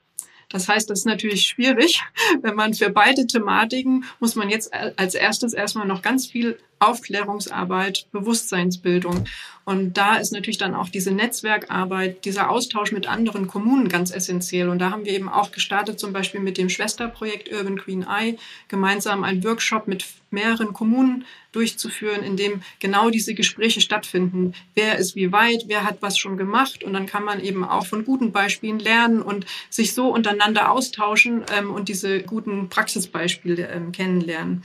[0.50, 2.04] Das heißt, das ist natürlich schwierig,
[2.42, 8.08] wenn man für beide Thematiken muss man jetzt als erstes erstmal noch ganz viel Aufklärungsarbeit,
[8.12, 9.26] Bewusstseinsbildung.
[9.66, 14.70] Und da ist natürlich dann auch diese Netzwerkarbeit, dieser Austausch mit anderen Kommunen ganz essentiell.
[14.70, 18.38] Und da haben wir eben auch gestartet, zum Beispiel mit dem Schwesterprojekt Urban Green Eye,
[18.68, 24.54] gemeinsam einen Workshop mit mehreren Kommunen durchzuführen, in dem genau diese Gespräche stattfinden.
[24.76, 26.84] Wer ist wie weit, wer hat was schon gemacht?
[26.84, 31.44] Und dann kann man eben auch von guten Beispielen lernen und sich so untereinander austauschen
[31.58, 34.64] ähm, und diese guten Praxisbeispiele ähm, kennenlernen.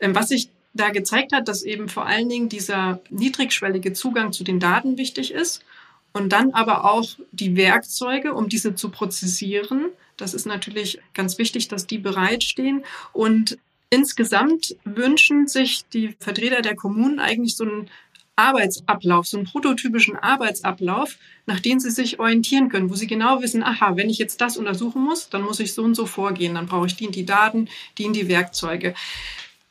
[0.00, 4.44] Ähm, was ich da gezeigt hat, dass eben vor allen Dingen dieser niedrigschwellige Zugang zu
[4.44, 5.64] den Daten wichtig ist
[6.12, 9.86] und dann aber auch die Werkzeuge, um diese zu prozessieren.
[10.16, 12.84] Das ist natürlich ganz wichtig, dass die bereitstehen.
[13.12, 13.58] Und
[13.90, 17.90] insgesamt wünschen sich die Vertreter der Kommunen eigentlich so einen
[18.36, 23.64] Arbeitsablauf, so einen prototypischen Arbeitsablauf, nach dem sie sich orientieren können, wo sie genau wissen,
[23.64, 26.66] aha, wenn ich jetzt das untersuchen muss, dann muss ich so und so vorgehen, dann
[26.66, 28.94] brauche ich die in die Daten, die in die Werkzeuge.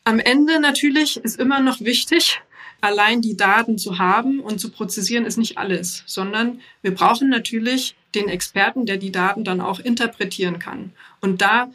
[0.07, 2.39] Am Ende natürlich ist immer noch wichtig,
[2.79, 7.93] allein die Daten zu haben und zu prozessieren ist nicht alles, sondern wir brauchen natürlich
[8.15, 10.93] den Experten, der die Daten dann auch interpretieren kann.
[11.19, 11.73] Und da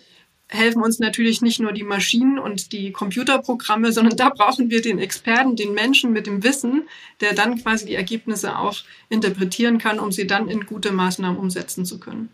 [0.48, 4.98] helfen uns natürlich nicht nur die Maschinen und die Computerprogramme, sondern da brauchen wir den
[4.98, 6.88] Experten, den Menschen mit dem Wissen,
[7.20, 8.78] der dann quasi die Ergebnisse auch
[9.10, 12.30] interpretieren kann, um sie dann in gute Maßnahmen umsetzen zu können.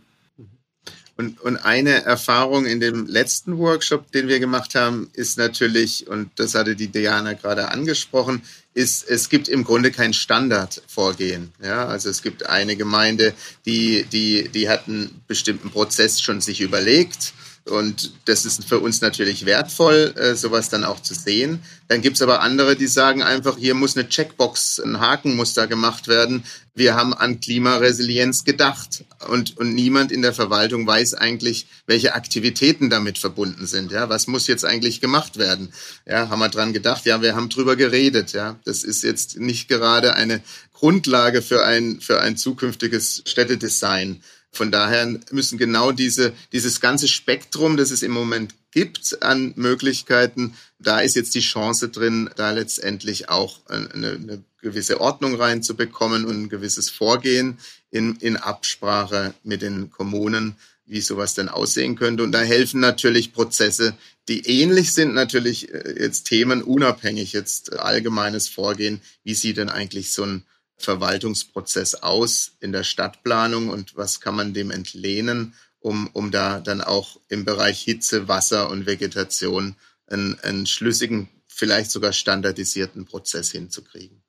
[1.20, 6.30] Und, und eine Erfahrung in dem letzten Workshop, den wir gemacht haben, ist natürlich, und
[6.36, 8.40] das hatte die Diana gerade angesprochen,
[8.72, 11.52] ist, es gibt im Grunde kein Standardvorgehen.
[11.60, 13.34] Ja, also es gibt eine Gemeinde,
[13.66, 17.34] die, die, die hat einen bestimmten Prozess schon sich überlegt
[17.68, 21.60] und das ist für uns natürlich wertvoll, äh, sowas dann auch zu sehen.
[21.88, 25.66] Dann gibt's aber andere, die sagen einfach, hier muss eine Checkbox, ein Haken muss da
[25.66, 26.44] gemacht werden.
[26.74, 29.04] Wir haben an Klimaresilienz gedacht.
[29.28, 33.90] Und, und niemand in der Verwaltung weiß eigentlich, welche Aktivitäten damit verbunden sind.
[33.90, 35.72] Ja, was muss jetzt eigentlich gemacht werden?
[36.06, 37.04] Ja, haben wir dran gedacht?
[37.06, 38.32] Ja, wir haben drüber geredet.
[38.32, 44.22] Ja, das ist jetzt nicht gerade eine Grundlage für ein, für ein zukünftiges Städtedesign.
[44.52, 50.54] Von daher müssen genau diese, dieses ganze Spektrum, das es im Moment gibt an Möglichkeiten,
[50.78, 56.42] da ist jetzt die Chance drin, da letztendlich auch eine, eine gewisse Ordnung reinzubekommen und
[56.42, 57.58] ein gewisses Vorgehen
[57.90, 60.56] in, in Absprache mit den Kommunen,
[60.86, 62.22] wie sowas denn aussehen könnte.
[62.22, 63.94] Und da helfen natürlich Prozesse,
[64.28, 69.00] die ähnlich sind, natürlich äh, jetzt Themen unabhängig, jetzt allgemeines Vorgehen.
[69.24, 70.44] Wie sieht denn eigentlich so ein
[70.78, 76.80] Verwaltungsprozess aus in der Stadtplanung und was kann man dem entlehnen, um, um da dann
[76.80, 84.22] auch im Bereich Hitze, Wasser und Vegetation einen, einen schlüssigen, vielleicht sogar standardisierten Prozess hinzukriegen.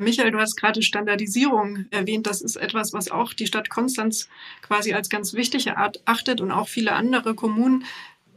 [0.00, 2.26] Michael, du hast gerade Standardisierung erwähnt.
[2.26, 4.28] Das ist etwas, was auch die Stadt Konstanz
[4.62, 7.84] quasi als ganz wichtig erachtet und auch viele andere Kommunen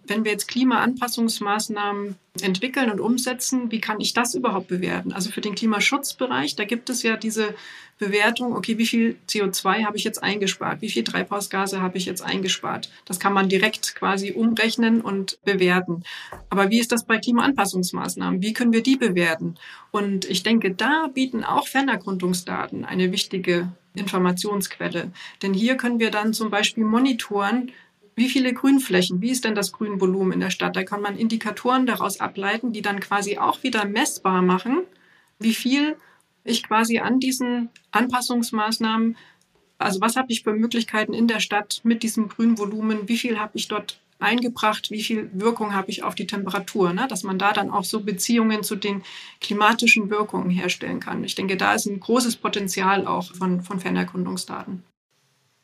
[0.08, 5.14] wenn wir jetzt Klimaanpassungsmaßnahmen entwickeln und umsetzen, wie kann ich das überhaupt bewerten?
[5.14, 7.54] Also für den Klimaschutzbereich, da gibt es ja diese
[8.00, 10.82] Bewertung, okay, wie viel CO2 habe ich jetzt eingespart?
[10.82, 12.90] Wie viel Treibhausgase habe ich jetzt eingespart?
[13.06, 16.04] Das kann man direkt quasi umrechnen und bewerten.
[16.50, 18.42] Aber wie ist das bei Klimaanpassungsmaßnahmen?
[18.42, 19.56] Wie können wir die bewerten?
[19.92, 25.12] Und ich denke, da bieten auch Fernerkundungsdaten eine wichtige Informationsquelle.
[25.42, 27.72] Denn hier können wir dann zum Beispiel monitoren,
[28.16, 30.76] wie viele Grünflächen, wie ist denn das Grünvolumen in der Stadt?
[30.76, 34.84] Da kann man Indikatoren daraus ableiten, die dann quasi auch wieder messbar machen,
[35.40, 35.96] wie viel
[36.44, 39.18] ich quasi an diesen Anpassungsmaßnahmen,
[39.78, 43.54] also was habe ich für Möglichkeiten in der Stadt mit diesem Grünvolumen, wie viel habe
[43.56, 47.08] ich dort eingebracht, wie viel Wirkung habe ich auf die Temperatur, ne?
[47.10, 49.04] dass man da dann auch so Beziehungen zu den
[49.42, 51.24] klimatischen Wirkungen herstellen kann.
[51.24, 54.84] Ich denke, da ist ein großes Potenzial auch von, von Fernerkundungsdaten.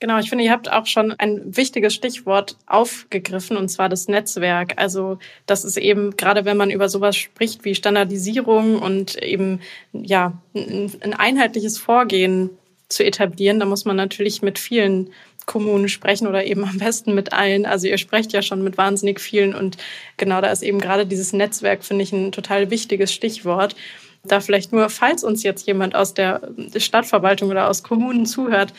[0.01, 4.73] Genau, ich finde, ihr habt auch schon ein wichtiges Stichwort aufgegriffen, und zwar das Netzwerk.
[4.77, 9.59] Also das ist eben, gerade wenn man über sowas spricht wie Standardisierung und eben
[9.91, 12.49] ja ein, ein einheitliches Vorgehen
[12.87, 15.11] zu etablieren, da muss man natürlich mit vielen
[15.45, 17.65] Kommunen sprechen oder eben am besten mit allen.
[17.65, 19.75] Also ihr sprecht ja schon mit wahnsinnig vielen und
[20.15, 23.75] genau da ist eben gerade dieses Netzwerk, finde ich, ein total wichtiges Stichwort.
[24.23, 26.41] Da vielleicht nur, falls uns jetzt jemand aus der
[26.77, 28.73] Stadtverwaltung oder aus Kommunen zuhört,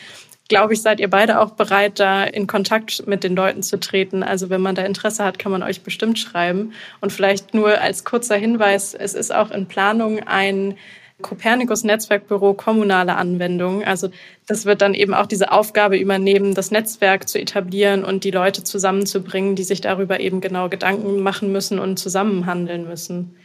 [0.51, 4.21] glaube ich, seid ihr beide auch bereit, da in Kontakt mit den Leuten zu treten.
[4.21, 6.73] Also wenn man da Interesse hat, kann man euch bestimmt schreiben.
[6.99, 10.75] Und vielleicht nur als kurzer Hinweis, es ist auch in Planung ein
[11.21, 13.85] Copernicus Netzwerkbüro kommunale Anwendungen.
[13.85, 14.09] Also
[14.45, 18.61] das wird dann eben auch diese Aufgabe übernehmen, das Netzwerk zu etablieren und die Leute
[18.61, 23.37] zusammenzubringen, die sich darüber eben genau Gedanken machen müssen und zusammenhandeln müssen.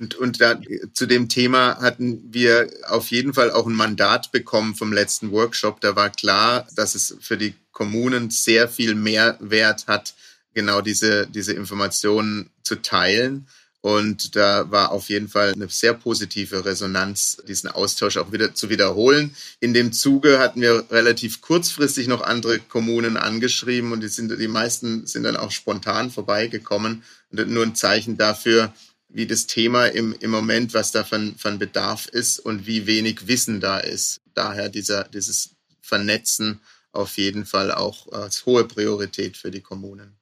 [0.00, 0.60] Und, und da,
[0.92, 5.80] zu dem Thema hatten wir auf jeden Fall auch ein Mandat bekommen vom letzten Workshop.
[5.80, 10.14] Da war klar, dass es für die Kommunen sehr viel mehr Wert hat,
[10.54, 13.46] genau diese, diese Informationen zu teilen.
[13.80, 18.70] Und da war auf jeden Fall eine sehr positive Resonanz, diesen Austausch auch wieder zu
[18.70, 19.36] wiederholen.
[19.60, 24.48] In dem Zuge hatten wir relativ kurzfristig noch andere Kommunen angeschrieben und die, sind, die
[24.48, 27.04] meisten sind dann auch spontan vorbeigekommen.
[27.30, 28.72] Und nur ein Zeichen dafür,
[29.08, 33.26] wie das Thema im, im Moment, was da von, von Bedarf ist und wie wenig
[33.26, 34.20] Wissen da ist.
[34.34, 36.60] Daher dieser, dieses Vernetzen
[36.92, 40.17] auf jeden Fall auch als hohe Priorität für die Kommunen.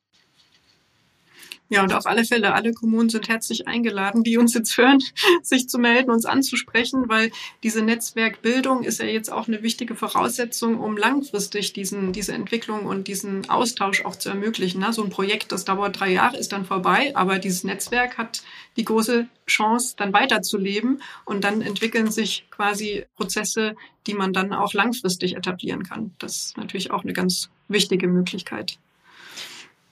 [1.69, 5.01] Ja, und auf alle Fälle, alle Kommunen sind herzlich eingeladen, die uns jetzt hören,
[5.43, 7.33] sich zu melden, uns anzusprechen, weil
[7.65, 13.09] diese Netzwerkbildung ist ja jetzt auch eine wichtige Voraussetzung, um langfristig diesen, diese Entwicklung und
[13.09, 14.85] diesen Austausch auch zu ermöglichen.
[14.93, 18.45] So ein Projekt, das dauert drei Jahre, ist dann vorbei, aber dieses Netzwerk hat
[18.77, 23.75] die große Chance, dann weiterzuleben und dann entwickeln sich quasi Prozesse,
[24.07, 26.13] die man dann auch langfristig etablieren kann.
[26.19, 28.79] Das ist natürlich auch eine ganz wichtige Möglichkeit.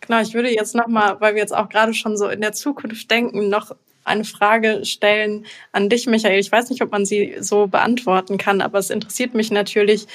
[0.07, 3.11] Genau, ich würde jetzt nochmal, weil wir jetzt auch gerade schon so in der Zukunft
[3.11, 6.39] denken, noch eine Frage stellen an dich, Michael.
[6.39, 10.07] Ich weiß nicht, ob man sie so beantworten kann, aber es interessiert mich natürlich,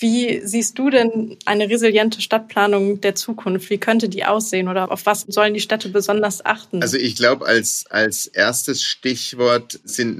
[0.00, 3.68] wie siehst du denn eine resiliente Stadtplanung der Zukunft?
[3.68, 6.80] Wie könnte die aussehen oder auf was sollen die Städte besonders achten?
[6.82, 10.18] Also ich glaube, als, als erstes Stichwort sind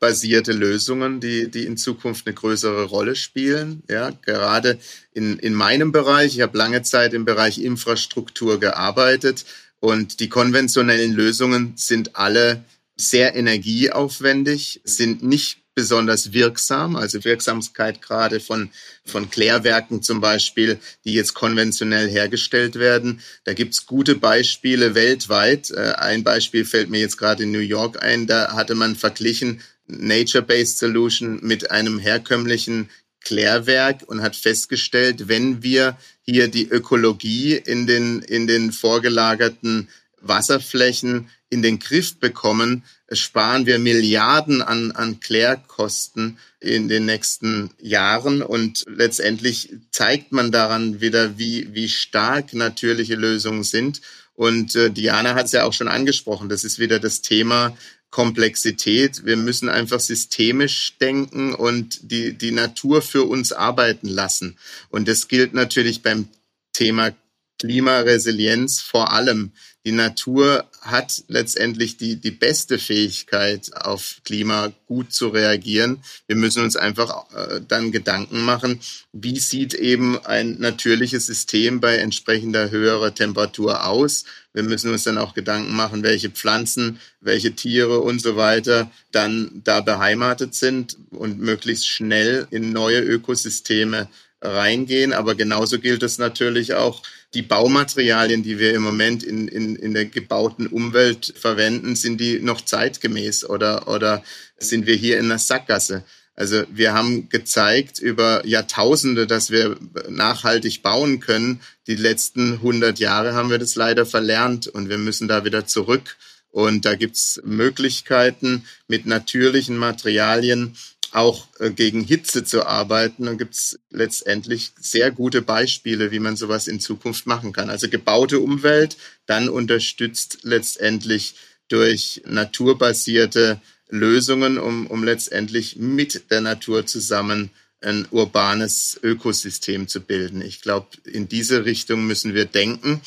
[0.00, 3.82] naturbasierte Lösungen, die, die in Zukunft eine größere Rolle spielen.
[3.88, 4.78] Ja, gerade
[5.12, 9.44] in, in meinem Bereich, ich habe lange Zeit im Bereich Infrastruktur gearbeitet
[9.80, 12.64] und die konventionellen Lösungen sind alle
[12.96, 18.70] sehr energieaufwendig, sind nicht besonders wirksam, also Wirksamkeit gerade von,
[19.06, 23.20] von Klärwerken zum Beispiel, die jetzt konventionell hergestellt werden.
[23.44, 25.70] Da gibt's gute Beispiele weltweit.
[25.70, 29.62] Äh, ein Beispiel fällt mir jetzt gerade in New York ein, da hatte man verglichen
[29.98, 32.88] Nature-Based Solution mit einem herkömmlichen
[33.22, 39.88] Klärwerk und hat festgestellt, wenn wir hier die Ökologie in den, in den vorgelagerten
[40.20, 48.42] Wasserflächen in den Griff bekommen, sparen wir Milliarden an, an Klärkosten in den nächsten Jahren.
[48.42, 54.00] Und letztendlich zeigt man daran wieder, wie, wie stark natürliche Lösungen sind.
[54.34, 56.48] Und äh, Diana hat es ja auch schon angesprochen.
[56.48, 57.76] Das ist wieder das Thema
[58.10, 59.24] Komplexität.
[59.24, 64.56] Wir müssen einfach systemisch denken und die, die Natur für uns arbeiten lassen.
[64.90, 66.28] Und das gilt natürlich beim
[66.72, 67.12] Thema
[67.58, 69.52] Klimaresilienz vor allem.
[69.86, 76.02] Die Natur hat letztendlich die, die beste Fähigkeit, auf Klima gut zu reagieren.
[76.26, 78.80] Wir müssen uns einfach äh, dann Gedanken machen,
[79.12, 84.24] wie sieht eben ein natürliches System bei entsprechender höherer Temperatur aus.
[84.52, 89.62] Wir müssen uns dann auch Gedanken machen, welche Pflanzen, welche Tiere und so weiter dann
[89.64, 94.08] da beheimatet sind und möglichst schnell in neue Ökosysteme
[94.40, 95.12] reingehen.
[95.12, 97.02] Aber genauso gilt es natürlich auch,
[97.34, 102.40] die Baumaterialien, die wir im Moment in, in, in der gebauten Umwelt verwenden, sind die
[102.40, 104.24] noch zeitgemäß oder, oder
[104.58, 106.02] sind wir hier in der Sackgasse?
[106.34, 109.76] Also wir haben gezeigt über Jahrtausende, dass wir
[110.08, 111.60] nachhaltig bauen können.
[111.86, 116.16] Die letzten 100 Jahre haben wir das leider verlernt und wir müssen da wieder zurück.
[116.50, 120.76] Und da gibt's Möglichkeiten mit natürlichen Materialien
[121.12, 123.26] auch äh, gegen Hitze zu arbeiten.
[123.26, 127.70] Dann gibt es letztendlich sehr gute Beispiele, wie man sowas in Zukunft machen kann.
[127.70, 128.96] Also gebaute Umwelt,
[129.26, 131.34] dann unterstützt letztendlich
[131.68, 137.50] durch naturbasierte Lösungen, um, um letztendlich mit der Natur zusammen
[137.82, 140.42] ein urbanes Ökosystem zu bilden.
[140.42, 143.00] Ich glaube, in diese Richtung müssen wir denken.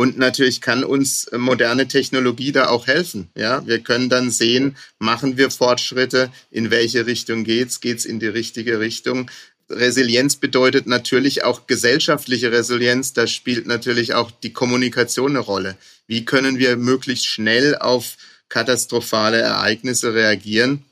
[0.00, 3.28] Und natürlich kann uns äh, moderne Technologie da auch helfen.
[3.36, 8.26] Ja, wir können dann sehen, machen wir Fortschritte, in welche Richtung geht's, geht's in die
[8.26, 9.30] richtige Richtung.
[9.68, 13.12] Resilienz bedeutet natürlich auch gesellschaftliche Resilienz.
[13.12, 15.76] Da spielt natürlich auch die Kommunikation eine Rolle.
[16.06, 18.16] Wie können wir möglichst schnell auf
[18.48, 20.82] katastrophale Ereignisse reagieren?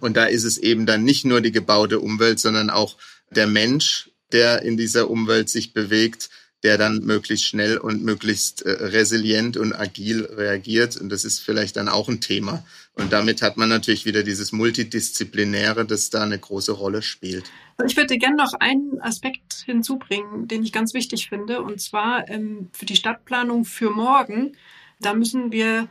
[0.00, 2.96] Und da ist es eben dann nicht nur die gebaute Umwelt, sondern auch
[3.28, 6.30] der Mensch, der in dieser Umwelt sich bewegt,
[6.64, 10.96] der dann möglichst schnell und möglichst äh, resilient und agil reagiert.
[10.96, 12.64] Und das ist vielleicht dann auch ein Thema.
[12.94, 17.44] Und damit hat man natürlich wieder dieses Multidisziplinäre, das da eine große Rolle spielt.
[17.86, 22.70] Ich würde gerne noch einen Aspekt hinzubringen, den ich ganz wichtig finde, und zwar ähm,
[22.72, 24.56] für die Stadtplanung für morgen.
[24.98, 25.88] Da müssen wir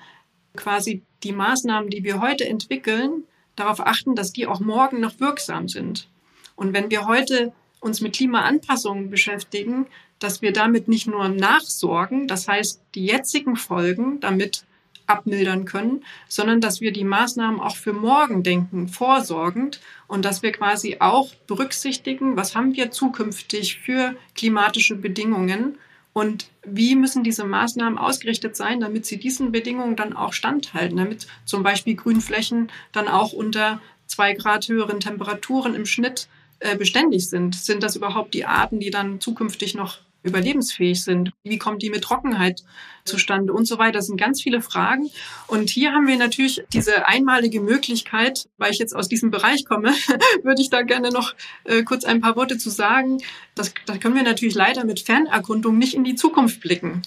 [0.58, 3.24] quasi die Maßnahmen, die wir heute entwickeln,
[3.56, 6.10] darauf achten, dass die auch morgen noch wirksam sind.
[6.58, 9.88] Und wenn wir heute uns mit Klimaanpassungen beschäftigen,
[10.20, 14.66] dass wir damit nicht nur nachsorgen, das heißt die jetzigen Folgen damit
[15.06, 20.52] abmildern können, sondern dass wir die Maßnahmen auch für morgen denken, vorsorgend und dass wir
[20.52, 25.78] quasi auch berücksichtigen, was haben wir zukünftig für klimatische Bedingungen
[26.14, 31.28] und wie müssen diese Maßnahmen ausgerichtet sein, damit sie diesen Bedingungen dann auch standhalten, damit
[31.46, 36.28] zum Beispiel Grünflächen dann auch unter zwei Grad höheren Temperaturen im Schnitt
[36.78, 37.56] beständig sind.
[37.56, 41.32] Sind das überhaupt die Arten, die dann zukünftig noch überlebensfähig sind?
[41.44, 42.64] Wie kommt die mit Trockenheit
[43.06, 43.94] zustande und so weiter?
[43.94, 45.10] Das sind ganz viele Fragen.
[45.48, 49.94] Und hier haben wir natürlich diese einmalige Möglichkeit, weil ich jetzt aus diesem Bereich komme,
[50.44, 51.34] würde ich da gerne noch
[51.64, 53.20] äh, kurz ein paar Worte zu sagen.
[53.56, 57.02] Das, da können wir natürlich leider mit Fernerkundung nicht in die Zukunft blicken.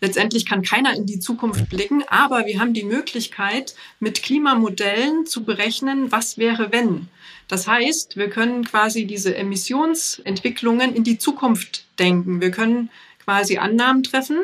[0.00, 5.44] Letztendlich kann keiner in die Zukunft blicken, aber wir haben die Möglichkeit, mit Klimamodellen zu
[5.44, 7.08] berechnen, was wäre, wenn.
[7.48, 12.40] Das heißt, wir können quasi diese Emissionsentwicklungen in die Zukunft denken.
[12.40, 12.90] Wir können
[13.24, 14.38] quasi Annahmen treffen.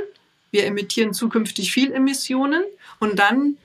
[0.50, 2.62] Wir emittieren zukünftig viel Emissionen
[3.00, 3.56] und dann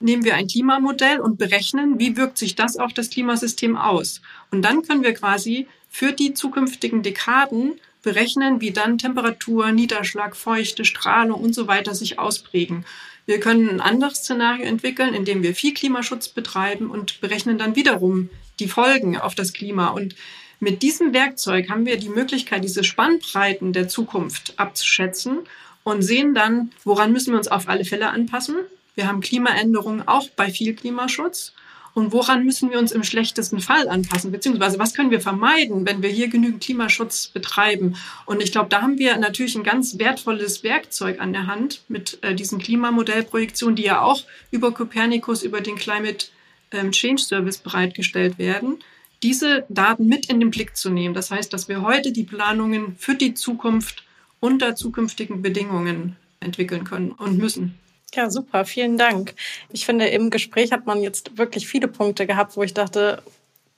[0.00, 4.20] nehmen wir ein Klimamodell und berechnen, wie wirkt sich das auf das Klimasystem aus.
[4.50, 10.84] Und dann können wir quasi für die zukünftigen Dekaden berechnen, wie dann Temperatur, Niederschlag, Feuchte,
[10.84, 12.84] Strahlung und so weiter sich ausprägen.
[13.26, 17.74] Wir können ein anderes Szenario entwickeln, in dem wir viel Klimaschutz betreiben und berechnen dann
[17.74, 18.30] wiederum
[18.60, 19.88] die Folgen auf das Klima.
[19.88, 20.14] Und
[20.60, 25.40] mit diesem Werkzeug haben wir die Möglichkeit, diese Spannbreiten der Zukunft abzuschätzen
[25.82, 28.54] und sehen dann, woran müssen wir uns auf alle Fälle anpassen.
[28.94, 31.54] Wir haben Klimaänderungen auch bei viel Klimaschutz.
[31.96, 34.30] Und woran müssen wir uns im schlechtesten Fall anpassen?
[34.30, 37.96] Beziehungsweise was können wir vermeiden, wenn wir hier genügend Klimaschutz betreiben?
[38.26, 42.18] Und ich glaube, da haben wir natürlich ein ganz wertvolles Werkzeug an der Hand mit
[42.20, 46.26] äh, diesen Klimamodellprojektionen, die ja auch über Copernicus, über den Climate
[46.70, 48.76] ähm, Change Service bereitgestellt werden,
[49.22, 51.14] diese Daten mit in den Blick zu nehmen.
[51.14, 54.04] Das heißt, dass wir heute die Planungen für die Zukunft
[54.38, 57.74] unter zukünftigen Bedingungen entwickeln können und müssen.
[58.14, 59.34] Ja, super, vielen Dank.
[59.70, 63.22] Ich finde, im Gespräch hat man jetzt wirklich viele Punkte gehabt, wo ich dachte,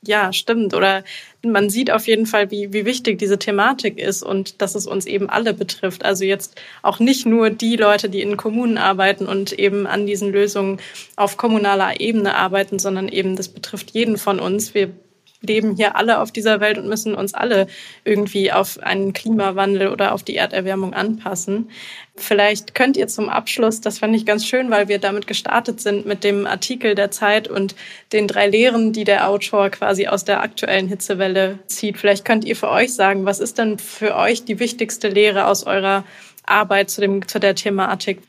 [0.03, 0.75] ja, stimmt.
[0.75, 1.03] Oder
[1.43, 5.07] man sieht auf jeden Fall, wie, wie wichtig diese Thematik ist und dass es uns
[5.07, 6.05] eben alle betrifft.
[6.05, 10.31] Also jetzt auch nicht nur die Leute, die in Kommunen arbeiten und eben an diesen
[10.31, 10.81] Lösungen
[11.17, 14.75] auf kommunaler Ebene arbeiten, sondern eben das betrifft jeden von uns.
[14.75, 14.93] Wir
[15.41, 17.69] leben hier alle auf dieser Welt und müssen uns alle
[18.05, 21.71] irgendwie auf einen Klimawandel oder auf die Erderwärmung anpassen.
[22.17, 26.07] Vielleicht könnt ihr zum Abschluss, das fand ich ganz schön, weil wir damit gestartet sind
[26.07, 27.77] mit dem Artikel der Zeit und
[28.13, 31.99] den drei Lehren, die der Autor quasi aus der aktuellen Hitzewelle zieht.
[31.99, 35.65] Vielleicht könnt ihr für euch sagen, was ist denn für euch die wichtigste Lehre aus
[35.65, 36.05] eurer
[36.45, 38.21] Arbeit zu, dem, zu der Thematik?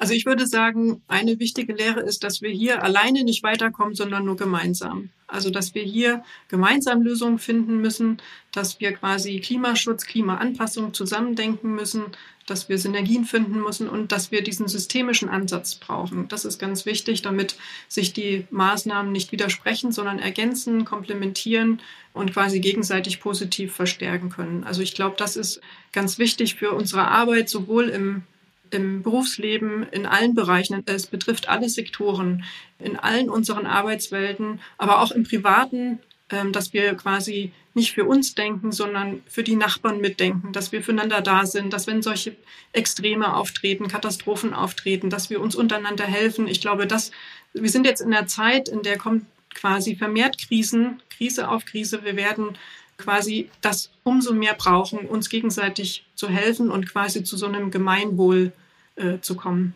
[0.00, 4.24] Also ich würde sagen, eine wichtige Lehre ist, dass wir hier alleine nicht weiterkommen, sondern
[4.24, 5.10] nur gemeinsam.
[5.26, 8.16] Also dass wir hier gemeinsam Lösungen finden müssen,
[8.50, 12.04] dass wir quasi Klimaschutz, Klimaanpassung zusammendenken müssen,
[12.46, 16.28] dass wir Synergien finden müssen und dass wir diesen systemischen Ansatz brauchen.
[16.28, 21.78] Das ist ganz wichtig, damit sich die Maßnahmen nicht widersprechen, sondern ergänzen, komplementieren
[22.14, 24.64] und quasi gegenseitig positiv verstärken können.
[24.64, 25.60] Also ich glaube, das ist
[25.92, 28.22] ganz wichtig für unsere Arbeit, sowohl im
[28.70, 30.82] im Berufsleben, in allen Bereichen.
[30.86, 32.44] Es betrifft alle Sektoren,
[32.78, 35.98] in allen unseren Arbeitswelten, aber auch im Privaten,
[36.30, 40.82] ähm, dass wir quasi nicht für uns denken, sondern für die Nachbarn mitdenken, dass wir
[40.82, 42.36] füreinander da sind, dass wenn solche
[42.72, 46.48] Extreme auftreten, Katastrophen auftreten, dass wir uns untereinander helfen.
[46.48, 47.12] Ich glaube, dass
[47.52, 52.04] wir sind jetzt in der Zeit, in der kommt quasi vermehrt Krisen, Krise auf Krise.
[52.04, 52.56] Wir werden
[52.96, 58.52] quasi das umso mehr brauchen, uns gegenseitig zu helfen und quasi zu so einem Gemeinwohl
[59.00, 59.74] äh, zu kommen.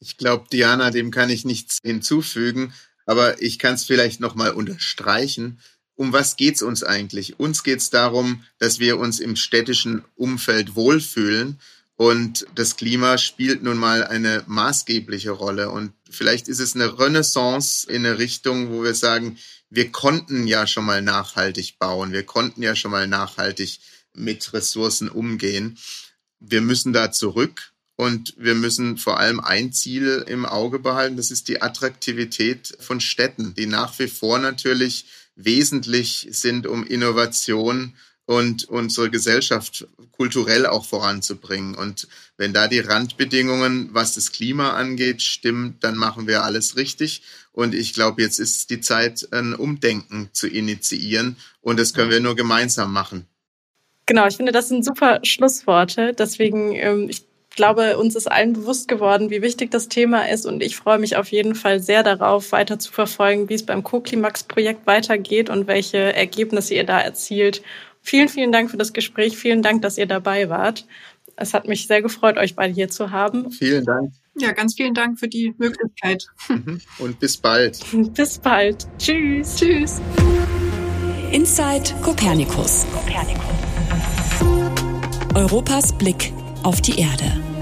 [0.00, 2.74] Ich glaube, Diana, dem kann ich nichts hinzufügen,
[3.06, 5.60] aber ich kann es vielleicht nochmal unterstreichen.
[5.94, 7.38] Um was geht es uns eigentlich?
[7.38, 11.58] Uns geht es darum, dass wir uns im städtischen Umfeld wohlfühlen
[11.96, 15.70] und das Klima spielt nun mal eine maßgebliche Rolle.
[15.70, 19.38] Und vielleicht ist es eine Renaissance in eine Richtung, wo wir sagen,
[19.70, 23.78] wir konnten ja schon mal nachhaltig bauen, wir konnten ja schon mal nachhaltig
[24.12, 25.78] mit Ressourcen umgehen.
[26.40, 31.30] Wir müssen da zurück und wir müssen vor allem ein Ziel im Auge behalten, das
[31.30, 35.06] ist die Attraktivität von Städten, die nach wie vor natürlich
[35.36, 37.94] wesentlich sind, um Innovation
[38.26, 41.74] und unsere Gesellschaft kulturell auch voranzubringen.
[41.74, 47.22] Und wenn da die Randbedingungen, was das Klima angeht, stimmen, dann machen wir alles richtig.
[47.52, 51.36] Und ich glaube, jetzt ist die Zeit, ein Umdenken zu initiieren.
[51.60, 53.26] Und das können wir nur gemeinsam machen.
[54.06, 56.12] Genau, ich finde, das sind super Schlussworte.
[56.12, 57.24] Deswegen, ähm, ich
[57.54, 60.46] glaube, uns ist allen bewusst geworden, wie wichtig das Thema ist.
[60.46, 63.82] Und ich freue mich auf jeden Fall sehr darauf, weiter zu verfolgen, wie es beim
[63.82, 67.62] Co-Klimax-Projekt weitergeht und welche Ergebnisse ihr da erzielt.
[68.02, 69.36] Vielen, vielen Dank für das Gespräch.
[69.38, 70.86] Vielen Dank, dass ihr dabei wart.
[71.36, 73.50] Es hat mich sehr gefreut, euch beide hier zu haben.
[73.50, 74.12] Vielen Dank.
[74.36, 76.26] Ja, ganz vielen Dank für die Möglichkeit.
[76.48, 76.80] Mhm.
[76.98, 77.80] Und bis bald.
[78.14, 78.86] bis bald.
[78.98, 79.56] Tschüss.
[79.56, 80.00] Tschüss.
[81.32, 82.86] Inside Copernicus.
[85.34, 87.53] Europas Blick auf die Erde.